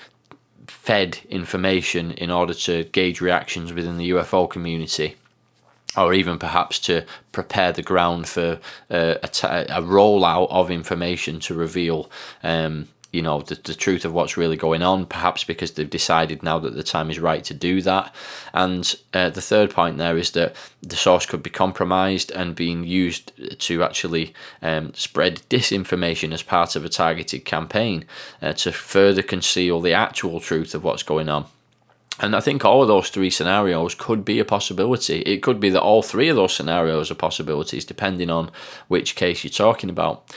[0.91, 5.15] fed information in order to gauge reactions within the UFO community.
[5.97, 8.59] Or even perhaps to prepare the ground for
[8.91, 12.11] uh, a, t- a rollout of information to reveal
[12.43, 16.43] um, you know the, the truth of what's really going on perhaps because they've decided
[16.43, 18.15] now that the time is right to do that
[18.55, 22.85] and uh, the third point there is that the source could be compromised and being
[22.85, 24.33] used to actually
[24.63, 28.05] um, spread disinformation as part of a targeted campaign
[28.43, 31.47] uh, to further conceal the actual truth of what's going on
[32.21, 35.23] and I think all of those three scenarios could be a possibility.
[35.23, 38.51] It could be that all three of those scenarios are possibilities, depending on
[38.89, 40.31] which case you're talking about.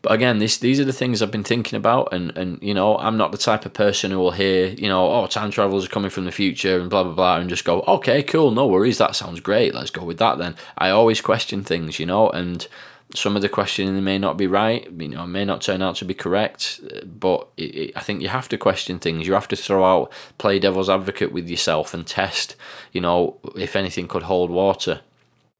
[0.00, 2.96] But again, this these are the things I've been thinking about, and and you know,
[2.98, 5.88] I'm not the type of person who will hear, you know, oh, time travelers are
[5.88, 8.98] coming from the future and blah blah blah, and just go, okay, cool, no worries,
[8.98, 10.54] that sounds great, let's go with that then.
[10.76, 12.66] I always question things, you know, and
[13.14, 16.04] some of the questioning may not be right, you know, may not turn out to
[16.04, 19.26] be correct, but it, it, I think you have to question things.
[19.26, 22.54] You have to throw out, play devil's advocate with yourself, and test,
[22.92, 25.00] you know, if anything could hold water.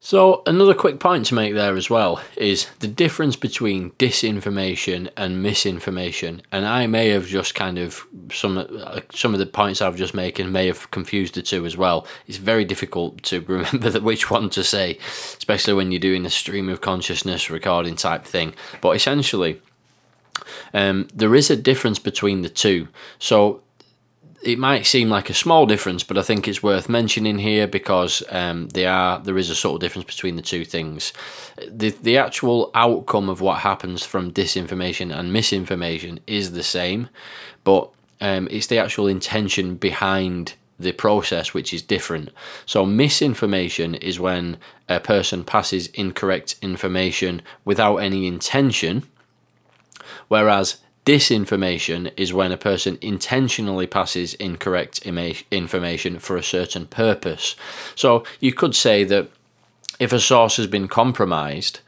[0.01, 5.43] So, another quick point to make there as well is the difference between disinformation and
[5.43, 6.41] misinformation.
[6.53, 8.65] And I may have just kind of some
[9.13, 12.07] some of the points I've just making may have confused the two as well.
[12.29, 14.99] It's very difficult to remember which one to say,
[15.37, 18.55] especially when you're doing a stream of consciousness recording type thing.
[18.81, 19.61] But essentially,
[20.73, 22.87] um, there is a difference between the two.
[23.19, 23.63] So
[24.49, 28.23] it might seem like a small difference, but I think it's worth mentioning here because
[28.31, 31.13] um, they are there is a subtle difference between the two things.
[31.71, 37.11] The the actual outcome of what happens from disinformation and misinformation is the same,
[37.63, 37.91] but
[38.23, 42.31] um, it's the actual intention behind the process which is different.
[42.65, 44.57] So misinformation is when
[44.89, 49.03] a person passes incorrect information without any intention,
[50.29, 50.79] whereas
[51.09, 57.57] Disinformation is when a person intentionally passes incorrect ima- information for a certain purpose.
[57.95, 59.31] So you could say that
[59.99, 61.81] if a source has been compromised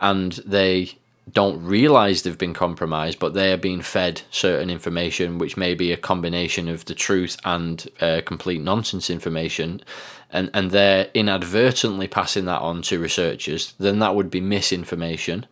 [0.00, 0.92] and they
[1.30, 5.92] don't realize they've been compromised, but they are being fed certain information, which may be
[5.92, 9.82] a combination of the truth and uh, complete nonsense information,
[10.30, 15.44] and, and they're inadvertently passing that on to researchers, then that would be misinformation.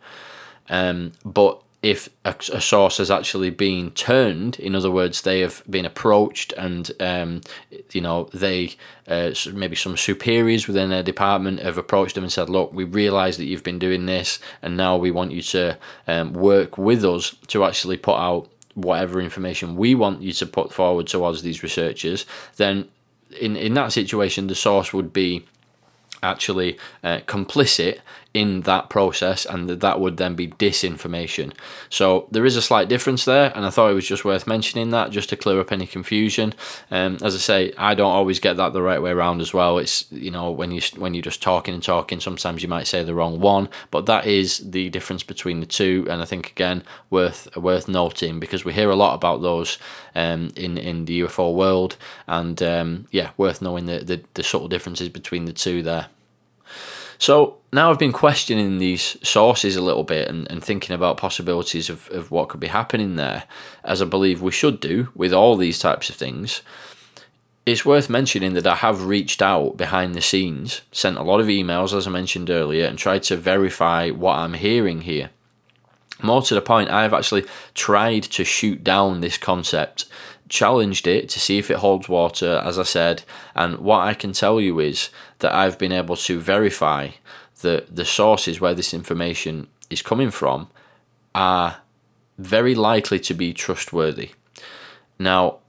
[0.69, 5.63] Um, but if a, a, source has actually been turned, in other words, they have
[5.67, 7.41] been approached and, um,
[7.91, 8.75] you know, they,
[9.07, 13.37] uh, maybe some superiors within their department have approached them and said, look, we realise
[13.37, 15.75] that you've been doing this and now we want you to
[16.07, 20.71] um, work with us to actually put out whatever information we want you to put
[20.71, 22.25] forward towards these researchers,
[22.57, 22.87] then
[23.39, 25.45] in, in that situation, the source would be
[26.23, 27.99] actually uh, complicit
[28.33, 31.53] in that process and that that would then be disinformation.
[31.89, 34.91] So there is a slight difference there and I thought it was just worth mentioning
[34.91, 36.53] that just to clear up any confusion.
[36.89, 39.77] Um, as I say, I don't always get that the right way around as well.
[39.77, 43.03] It's you know when you when you're just talking and talking, sometimes you might say
[43.03, 46.83] the wrong one, but that is the difference between the two and I think again
[47.09, 49.77] worth worth noting because we hear a lot about those
[50.15, 54.69] um, in in the UFO world and um, yeah, worth knowing the, the the subtle
[54.69, 56.07] differences between the two there.
[57.21, 61.87] So now I've been questioning these sources a little bit and, and thinking about possibilities
[61.87, 63.43] of, of what could be happening there,
[63.83, 66.63] as I believe we should do with all these types of things.
[67.63, 71.45] It's worth mentioning that I have reached out behind the scenes, sent a lot of
[71.45, 75.29] emails, as I mentioned earlier, and tried to verify what I'm hearing here.
[76.23, 77.45] More to the point, I've actually
[77.75, 80.05] tried to shoot down this concept,
[80.51, 83.23] challenged it to see if it holds water, as I said,
[83.55, 87.09] and what I can tell you is that I've been able to verify
[87.61, 90.67] that the sources where this information is coming from
[91.33, 91.77] are
[92.37, 94.31] very likely to be trustworthy.
[95.17, 95.59] Now,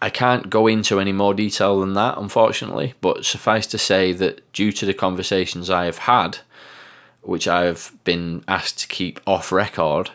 [0.00, 4.52] I can't go into any more detail than that, unfortunately, but suffice to say that
[4.52, 6.38] due to the conversations I have had,
[7.22, 10.10] which I've been asked to keep off record,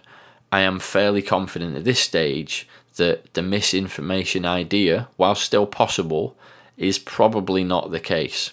[0.54, 2.66] I am fairly confident at this stage
[2.98, 6.36] that the misinformation idea, while still possible,
[6.78, 8.52] is probably not the case.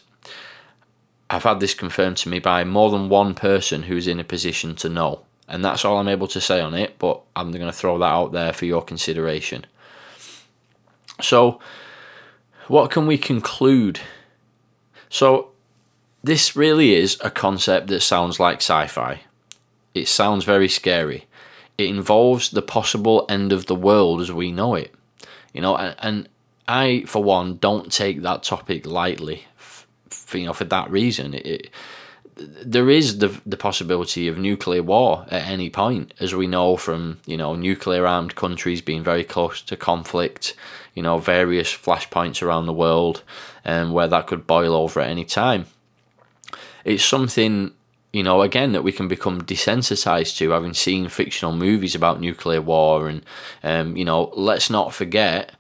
[1.28, 4.74] I've had this confirmed to me by more than one person who's in a position
[4.76, 5.20] to know.
[5.47, 8.05] And that's all I'm able to say on it, but I'm going to throw that
[8.05, 9.66] out there for your consideration.
[11.20, 11.61] So,
[12.68, 14.01] what can we conclude?
[15.09, 15.51] So,
[16.22, 19.22] this really is a concept that sounds like sci fi.
[19.95, 21.26] It sounds very scary.
[21.81, 24.95] It involves the possible end of the world as we know it.
[25.55, 26.28] You know, and, and
[26.68, 29.45] I, for one, don't take that topic lightly
[30.31, 31.35] for, you know for that reason.
[31.35, 31.70] It, it,
[32.37, 37.18] there is the the possibility of nuclear war at any point, as we know from
[37.26, 40.55] you know nuclear armed countries being very close to conflict.
[40.95, 43.22] You know various flashpoints around the world,
[43.64, 45.66] and um, where that could boil over at any time.
[46.85, 47.72] It's something
[48.12, 52.61] you know again that we can become desensitized to, having seen fictional movies about nuclear
[52.61, 53.24] war, and
[53.62, 55.52] um, you know let's not forget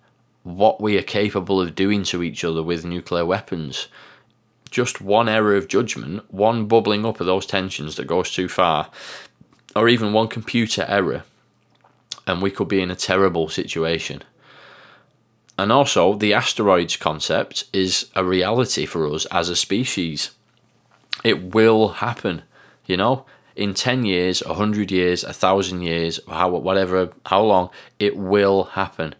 [0.42, 3.88] what we are capable of doing to each other with nuclear weapons
[4.70, 8.90] just one error of judgment, one bubbling up of those tensions that goes too far,
[9.74, 11.24] or even one computer error,
[12.26, 14.22] and we could be in a terrible situation.
[15.58, 20.30] And also, the asteroids concept is a reality for us as a species.
[21.24, 22.42] It will happen,
[22.86, 28.64] you know, in 10 years, 100 years, 1,000 years, how, whatever, how long, it will
[28.64, 29.14] happen.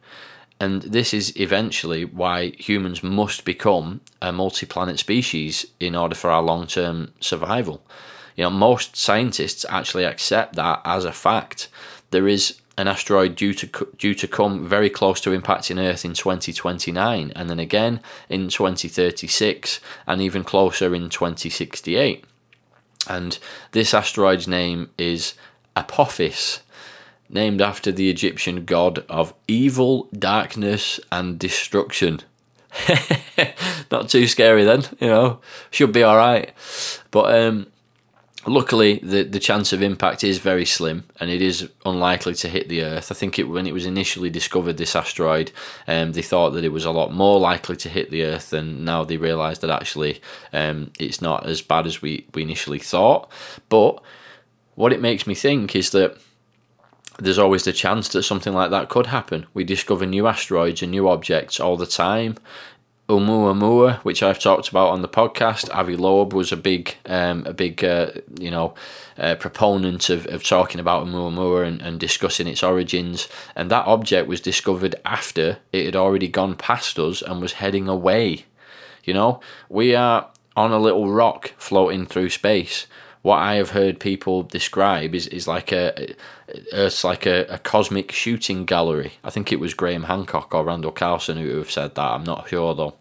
[0.58, 6.30] And this is eventually why humans must become a multi planet species in order for
[6.30, 7.82] our long term survival.
[8.36, 11.68] You know, most scientists actually accept that as a fact.
[12.10, 16.14] There is an asteroid due to due to come very close to impacting Earth in
[16.14, 18.00] 2029, and then again
[18.30, 22.24] in 2036, and even closer in 2068.
[23.06, 23.38] And
[23.72, 25.34] this asteroid's name is
[25.76, 26.60] Apophis,
[27.28, 32.20] named after the Egyptian god of evil, darkness, and destruction.
[33.90, 35.40] Not too scary then, you know.
[35.70, 36.54] Should be all right.
[37.10, 37.66] But um,
[38.46, 42.68] luckily, the the chance of impact is very slim, and it is unlikely to hit
[42.68, 43.10] the Earth.
[43.10, 45.52] I think it when it was initially discovered, this asteroid,
[45.86, 48.84] um, they thought that it was a lot more likely to hit the Earth, and
[48.84, 50.20] now they realise that actually
[50.52, 53.30] um, it's not as bad as we we initially thought.
[53.68, 54.02] But
[54.74, 56.16] what it makes me think is that
[57.18, 59.46] there's always the chance that something like that could happen.
[59.52, 62.36] We discover new asteroids and new objects all the time.
[63.10, 67.52] Oumuamua, which I've talked about on the podcast, Avi Loeb was a big, um, a
[67.52, 68.74] big, uh, you know,
[69.18, 73.28] uh, proponent of, of talking about Oumuamua and, and discussing its origins.
[73.56, 77.88] And that object was discovered after it had already gone past us and was heading
[77.88, 78.46] away.
[79.04, 82.86] You know, we are on a little rock floating through space
[83.22, 86.14] what I have heard people describe is, is like a
[86.48, 89.12] it's like a, a cosmic shooting gallery.
[89.22, 92.10] I think it was Graham Hancock or Randall Carlson who have said that.
[92.12, 92.94] I'm not sure though.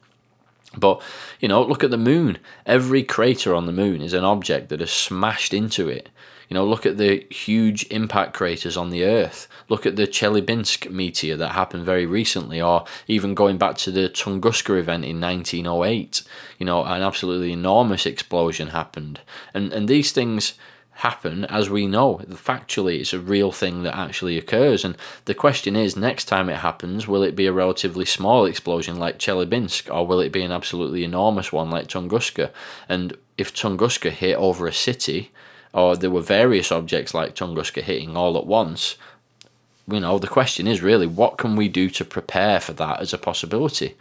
[0.78, 1.02] But
[1.40, 2.38] you know, look at the moon.
[2.66, 6.10] Every crater on the moon is an object that has smashed into it.
[6.48, 9.48] You know, look at the huge impact craters on the Earth.
[9.68, 14.10] Look at the Chelyabinsk meteor that happened very recently, or even going back to the
[14.10, 16.24] Tunguska event in 1908.
[16.58, 19.22] You know, an absolutely enormous explosion happened,
[19.54, 20.54] and and these things
[21.00, 22.22] happen as we know.
[22.30, 24.84] Factually, it's a real thing that actually occurs.
[24.84, 28.98] And the question is next time it happens, will it be a relatively small explosion
[28.98, 32.52] like Chelyabinsk or will it be an absolutely enormous one like Tunguska?
[32.90, 35.32] And if Tunguska hit over a city,
[35.74, 38.98] or there were various objects like Tunguska hitting all at once,
[39.88, 43.14] you know, the question is really what can we do to prepare for that as
[43.14, 43.96] a possibility?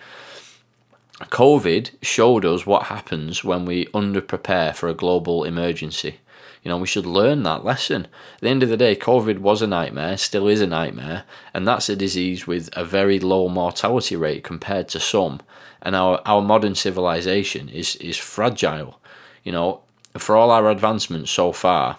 [1.21, 6.19] COVID showed us what happens when we under prepare for a global emergency.
[6.63, 8.07] You know, we should learn that lesson.
[8.35, 11.67] At the end of the day, COVID was a nightmare, still is a nightmare, and
[11.67, 15.41] that's a disease with a very low mortality rate compared to some.
[15.81, 19.01] And our, our modern civilization is, is fragile.
[19.45, 19.83] You know,
[20.17, 21.99] for all our advancements so far,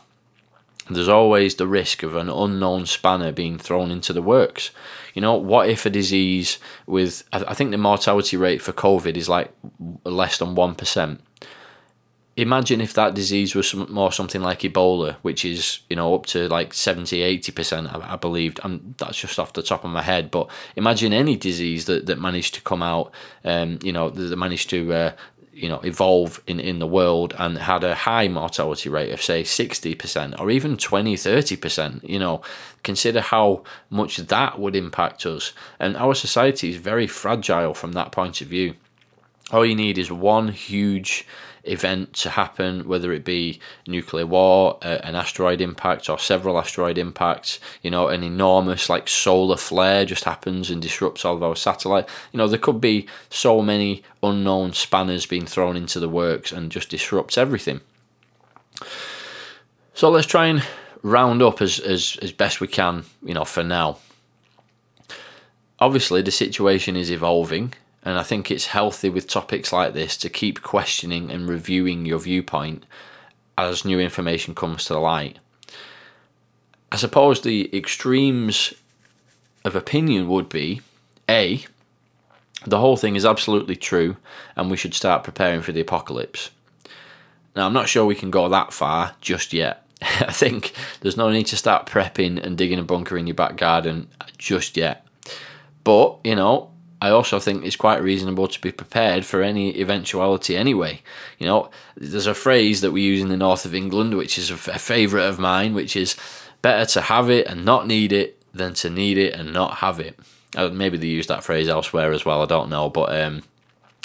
[0.90, 4.72] there's always the risk of an unknown spanner being thrown into the works.
[5.14, 6.58] You know, what if a disease
[6.88, 9.54] with, I think the mortality rate for COVID is like
[10.04, 11.20] less than 1%.
[12.42, 16.48] Imagine if that disease was more something like Ebola, which is, you know, up to
[16.48, 18.58] like 70, 80%, I, I believe.
[18.64, 20.32] And that's just off the top of my head.
[20.32, 23.12] But imagine any disease that, that managed to come out,
[23.44, 25.12] um, you know, that managed to uh,
[25.60, 29.44] you know evolve in in the world and had a high mortality rate of say
[29.44, 32.42] 60% or even 20 30% you know
[32.84, 38.12] consider how much that would impact us and our society is very fragile from that
[38.12, 38.76] point of view
[39.52, 41.26] all you need is one huge
[41.64, 46.98] event to happen, whether it be nuclear war, uh, an asteroid impact, or several asteroid
[46.98, 47.60] impacts.
[47.82, 52.08] You know, an enormous like solar flare just happens and disrupts all of our satellite.
[52.32, 56.72] You know, there could be so many unknown spanners being thrown into the works and
[56.72, 57.82] just disrupts everything.
[59.94, 60.64] So let's try and
[61.02, 63.98] round up as, as, as best we can, you know, for now.
[65.80, 67.74] Obviously, the situation is evolving
[68.04, 72.20] and I think it's healthy with topics like this to keep questioning and reviewing your
[72.20, 72.86] viewpoint
[73.58, 75.40] as new information comes to light.
[76.92, 78.74] I suppose the extremes
[79.66, 80.82] of opinion would be
[81.30, 81.66] A,
[82.66, 84.18] the whole thing is absolutely true
[84.56, 86.52] and we should start preparing for the apocalypse.
[87.56, 89.86] Now, I'm not sure we can go that far just yet.
[90.02, 93.58] I think there's no need to start prepping and digging a bunker in your back
[93.58, 95.06] garden just yet.
[95.84, 96.72] But, you know,
[97.02, 101.02] I also think it's quite reasonable to be prepared for any eventuality anyway.
[101.38, 104.52] You know, there's a phrase that we use in the north of England, which is
[104.52, 106.18] a, favourite of mine, which is
[106.62, 110.00] better to have it and not need it than to need it and not have
[110.00, 110.20] it.
[110.58, 112.90] Uh, maybe they use that phrase elsewhere as well, I don't know.
[112.90, 113.44] But um,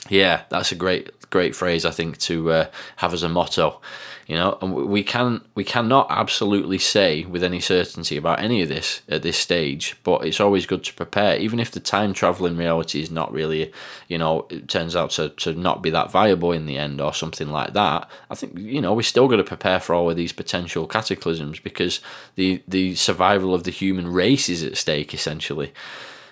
[0.09, 3.81] yeah, that's a great, great phrase, I think, to uh, have as a motto
[4.27, 8.69] you know and we can we cannot absolutely say with any certainty about any of
[8.69, 12.57] this at this stage but it's always good to prepare even if the time traveling
[12.57, 13.73] reality is not really
[14.09, 17.13] you know it turns out to, to not be that viable in the end or
[17.13, 18.09] something like that.
[18.31, 21.61] I think you know we're still going to prepare for all of these potential cataclysms
[21.61, 22.01] because
[22.37, 25.73] the the survival of the human race is at stake essentially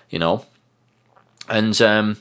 [0.09, 0.45] you know?
[1.49, 2.17] And um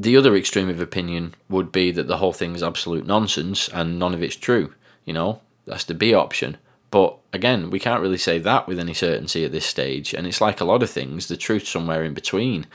[0.00, 3.98] the other extreme of opinion would be that the whole thing is absolute nonsense and
[3.98, 4.72] none of it's true.
[5.04, 6.56] You know, that's the B option.
[6.90, 10.14] But again, we can't really say that with any certainty at this stage.
[10.14, 12.66] And it's like a lot of things, the truth somewhere in between.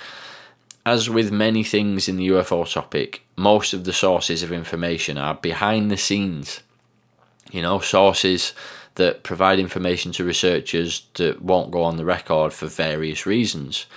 [0.86, 5.34] As with many things in the UFO topic, most of the sources of information are
[5.34, 6.62] behind the scenes.
[7.52, 8.54] You know, sources
[8.96, 13.88] that provide information to researchers that won't go on the record for various reasons.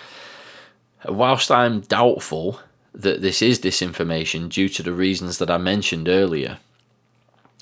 [1.07, 2.61] Whilst I'm doubtful
[2.99, 6.59] that this is disinformation due to the reasons that I mentioned earlier,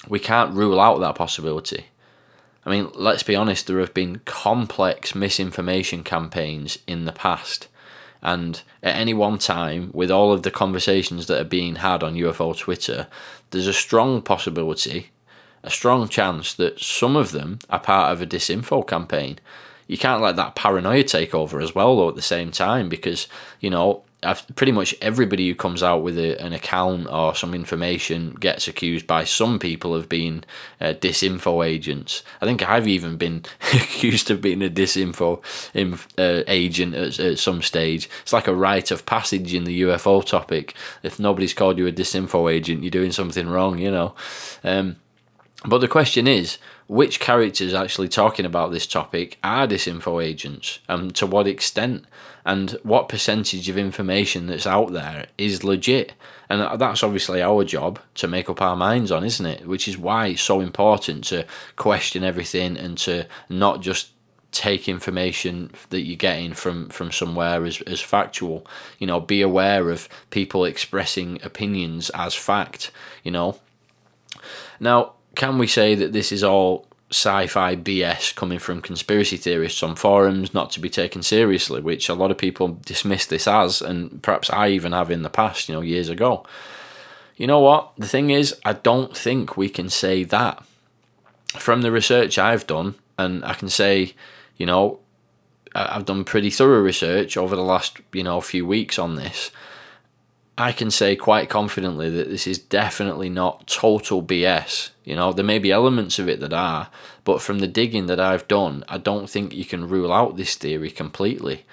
[0.09, 1.87] we can't rule out that possibility.
[2.65, 7.69] I mean, let's be honest, there have been complex misinformation campaigns in the past.
[8.23, 12.15] And at any one time, with all of the conversations that are being had on
[12.15, 13.07] UFO Twitter,
[13.51, 15.11] there's a strong possibility,
[15.63, 19.39] a strong chance that some of them are part of a disinfo campaign.
[19.87, 23.29] You can't let that paranoia take over as well, though, at the same time, because,
[23.61, 24.03] you know,
[24.55, 29.07] pretty much everybody who comes out with a, an account or some information gets accused
[29.07, 30.43] by some people of being
[30.81, 32.23] uh, disinfo agents.
[32.41, 33.45] I think I've even been
[33.75, 35.43] accused of being a disinfo
[36.19, 38.09] uh, agent at, at, some stage.
[38.23, 40.75] It's like a rite of passage in the UFO topic.
[41.03, 44.15] If nobody's called you a disinfo agent, you're doing something wrong, you know.
[44.65, 44.97] Um,
[45.65, 46.59] but the question is,
[46.89, 52.07] which characters actually talking about this topic are disinfo agents, and to what extent?
[52.47, 56.13] and what percentage of information that's out there is legit.
[56.49, 59.67] And that's obviously our job to make up our minds on, isn't it?
[59.67, 64.11] Which is why it's so important to question everything and to not just
[64.53, 68.65] take information that you're getting from from somewhere as, as factual
[68.99, 72.91] you know be aware of people expressing opinions as fact
[73.23, 73.59] you know
[74.81, 79.95] now can we say that this is all sci-fi BS coming from conspiracy theorists on
[79.95, 84.21] forums not to be taken seriously, which a lot of people dismiss this as, and
[84.23, 86.45] perhaps I even have in the past, you know, years ago.
[87.37, 87.93] You know what?
[87.97, 90.65] The thing is, I don't think we can say that.
[91.51, 94.15] From the research I've done, and I can say,
[94.57, 94.99] you know,
[95.75, 99.51] I've done pretty thorough research over the last, you know, few weeks on this.
[100.59, 104.91] I can say quite confidently that this is definitely not total BS.
[105.05, 106.89] You know, there may be elements of it that are,
[107.25, 110.55] but from the digging that I've done, I don't think you can rule out this
[110.55, 111.67] theory completely.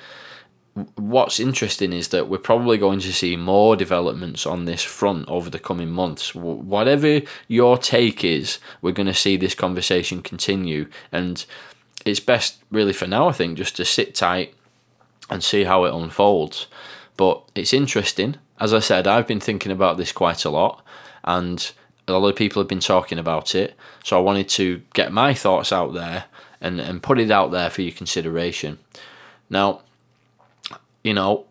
[0.96, 5.50] What's interesting is that we're probably going to see more developments on this front over
[5.50, 6.36] the coming months.
[6.36, 10.90] Whatever your take is, we're going to see this conversation continue.
[11.12, 11.46] And
[12.06, 14.56] it's best, really, for now, I think, just to sit tight
[15.30, 16.68] and see how it unfolds.
[17.16, 20.82] But it's interesting as I said, I've been thinking about this quite a lot,
[21.26, 21.70] and
[22.07, 23.76] a lot of people have been talking about it.
[24.05, 26.26] So I wanted to get my thoughts out there
[26.61, 28.80] and, and put it out there for your consideration.
[29.49, 29.82] Now,
[31.03, 31.45] you know,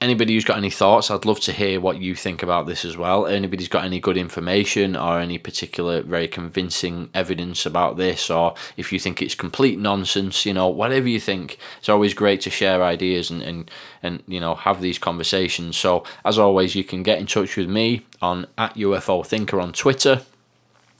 [0.00, 2.96] anybody who's got any thoughts, I'd love to hear what you think about this as
[2.96, 3.26] well.
[3.26, 8.92] Anybody's got any good information or any particular very convincing evidence about this, or if
[8.92, 12.82] you think it's complete nonsense, you know, whatever you think, it's always great to share
[12.82, 13.70] ideas and, and,
[14.02, 15.76] and you know, have these conversations.
[15.76, 19.72] So, as always, you can get in touch with me on at UFO Thinker on
[19.72, 20.22] Twitter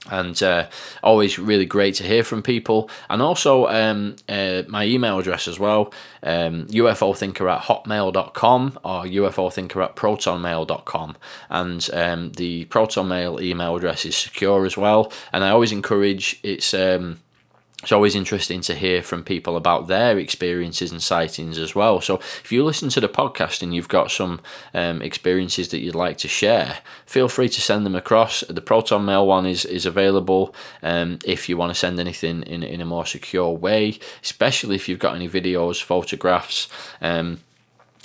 [0.09, 0.67] and uh,
[1.03, 2.89] always really great to hear from people.
[3.09, 5.93] And also um, uh, my email address as well
[6.23, 11.15] um, ufothinker at hotmail.com or ufothinker at protonmail.com
[11.49, 15.11] and um, the proton mail email address is secure as well.
[15.31, 17.19] And i always encourage it's um,
[17.81, 21.99] it's always interesting to hear from people about their experiences and sightings as well.
[22.01, 24.41] So, if you listen to the podcast and you've got some
[24.73, 28.41] um, experiences that you'd like to share, feel free to send them across.
[28.41, 32.63] The Proton Mail one is is available um, if you want to send anything in
[32.63, 36.67] in a more secure way, especially if you've got any videos, photographs.
[37.01, 37.39] Um,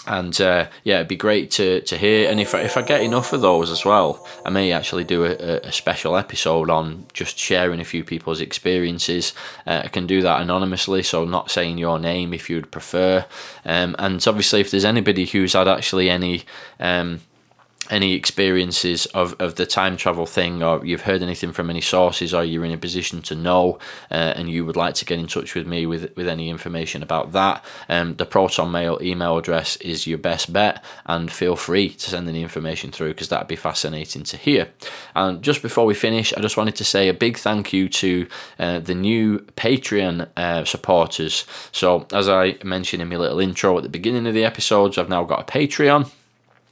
[0.06, 2.30] and uh, yeah, it'd be great to, to hear.
[2.30, 5.24] And if I, if I get enough of those as well, I may actually do
[5.24, 9.32] a, a special episode on just sharing a few people's experiences.
[9.66, 13.26] Uh, I can do that anonymously, so not saying your name if you'd prefer.
[13.64, 16.44] Um, and obviously, if there's anybody who's had actually any
[16.78, 17.20] um,
[17.90, 22.34] any experiences of, of the time travel thing, or you've heard anything from any sources,
[22.34, 23.78] or you're in a position to know,
[24.10, 27.02] uh, and you would like to get in touch with me with, with any information
[27.02, 31.90] about that, um, the Proton Mail email address is your best bet, and feel free
[31.90, 34.68] to send any information through because that'd be fascinating to hear.
[35.14, 38.26] And just before we finish, I just wanted to say a big thank you to
[38.58, 41.44] uh, the new Patreon uh, supporters.
[41.72, 45.08] So, as I mentioned in my little intro at the beginning of the episodes, I've
[45.08, 46.10] now got a Patreon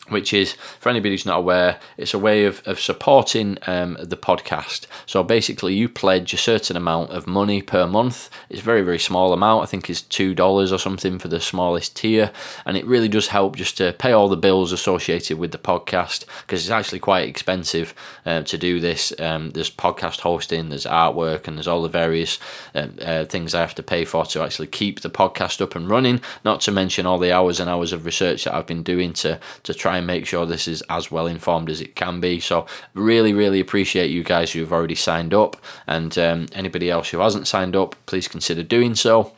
[0.08, 4.16] which is for anybody who's not aware it's a way of, of supporting um, the
[4.16, 4.86] podcast.
[5.06, 8.28] So basically you pledge a certain amount of money per month.
[8.50, 9.62] It's a very very small amount.
[9.62, 12.32] I think it's two dollars or something for the smallest tier.
[12.66, 16.26] And it really does help just to pay all the bills associated with the podcast
[16.42, 17.94] because it's actually quite expensive
[18.26, 19.12] uh, to do this.
[19.18, 22.38] Um, there's podcast hosting there's artwork and there's all the various
[22.74, 25.88] uh, uh, things i have to pay for to actually keep the podcast up and
[25.88, 26.20] running.
[26.44, 29.40] Not to mention all the hours and hours of research that i've been doing to
[29.62, 32.40] to try try and make sure this is as well informed as it can be.
[32.40, 37.10] So, really, really appreciate you guys who have already signed up, and um, anybody else
[37.10, 39.32] who hasn't signed up, please consider doing so.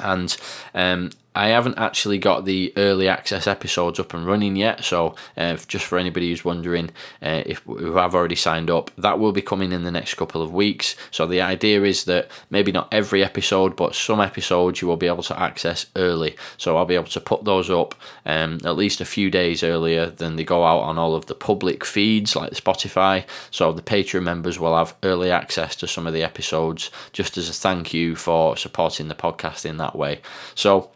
[0.00, 0.34] And
[0.74, 5.56] um, I haven't actually got the early access episodes up and running yet, so uh,
[5.66, 6.90] just for anybody who's wondering
[7.22, 10.42] uh, if who have already signed up, that will be coming in the next couple
[10.42, 10.94] of weeks.
[11.10, 15.06] So the idea is that maybe not every episode, but some episodes you will be
[15.06, 16.36] able to access early.
[16.58, 17.94] So I'll be able to put those up
[18.26, 21.34] um, at least a few days earlier than they go out on all of the
[21.34, 23.24] public feeds like Spotify.
[23.50, 27.48] So the Patreon members will have early access to some of the episodes just as
[27.48, 30.20] a thank you for supporting the podcast in that way.
[30.54, 30.90] So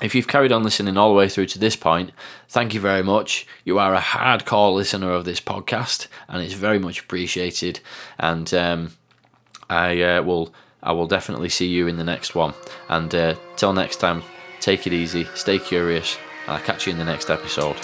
[0.00, 2.12] if you've carried on listening all the way through to this point,
[2.48, 3.46] thank you very much.
[3.64, 7.80] You are a hardcore listener of this podcast, and it's very much appreciated.
[8.18, 8.92] And um,
[9.68, 12.54] I uh, will, I will definitely see you in the next one.
[12.88, 14.22] And uh, till next time,
[14.60, 17.76] take it easy, stay curious, and I'll catch you in the next episode.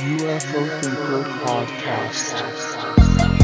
[0.00, 3.39] UFO Thinker Podcast.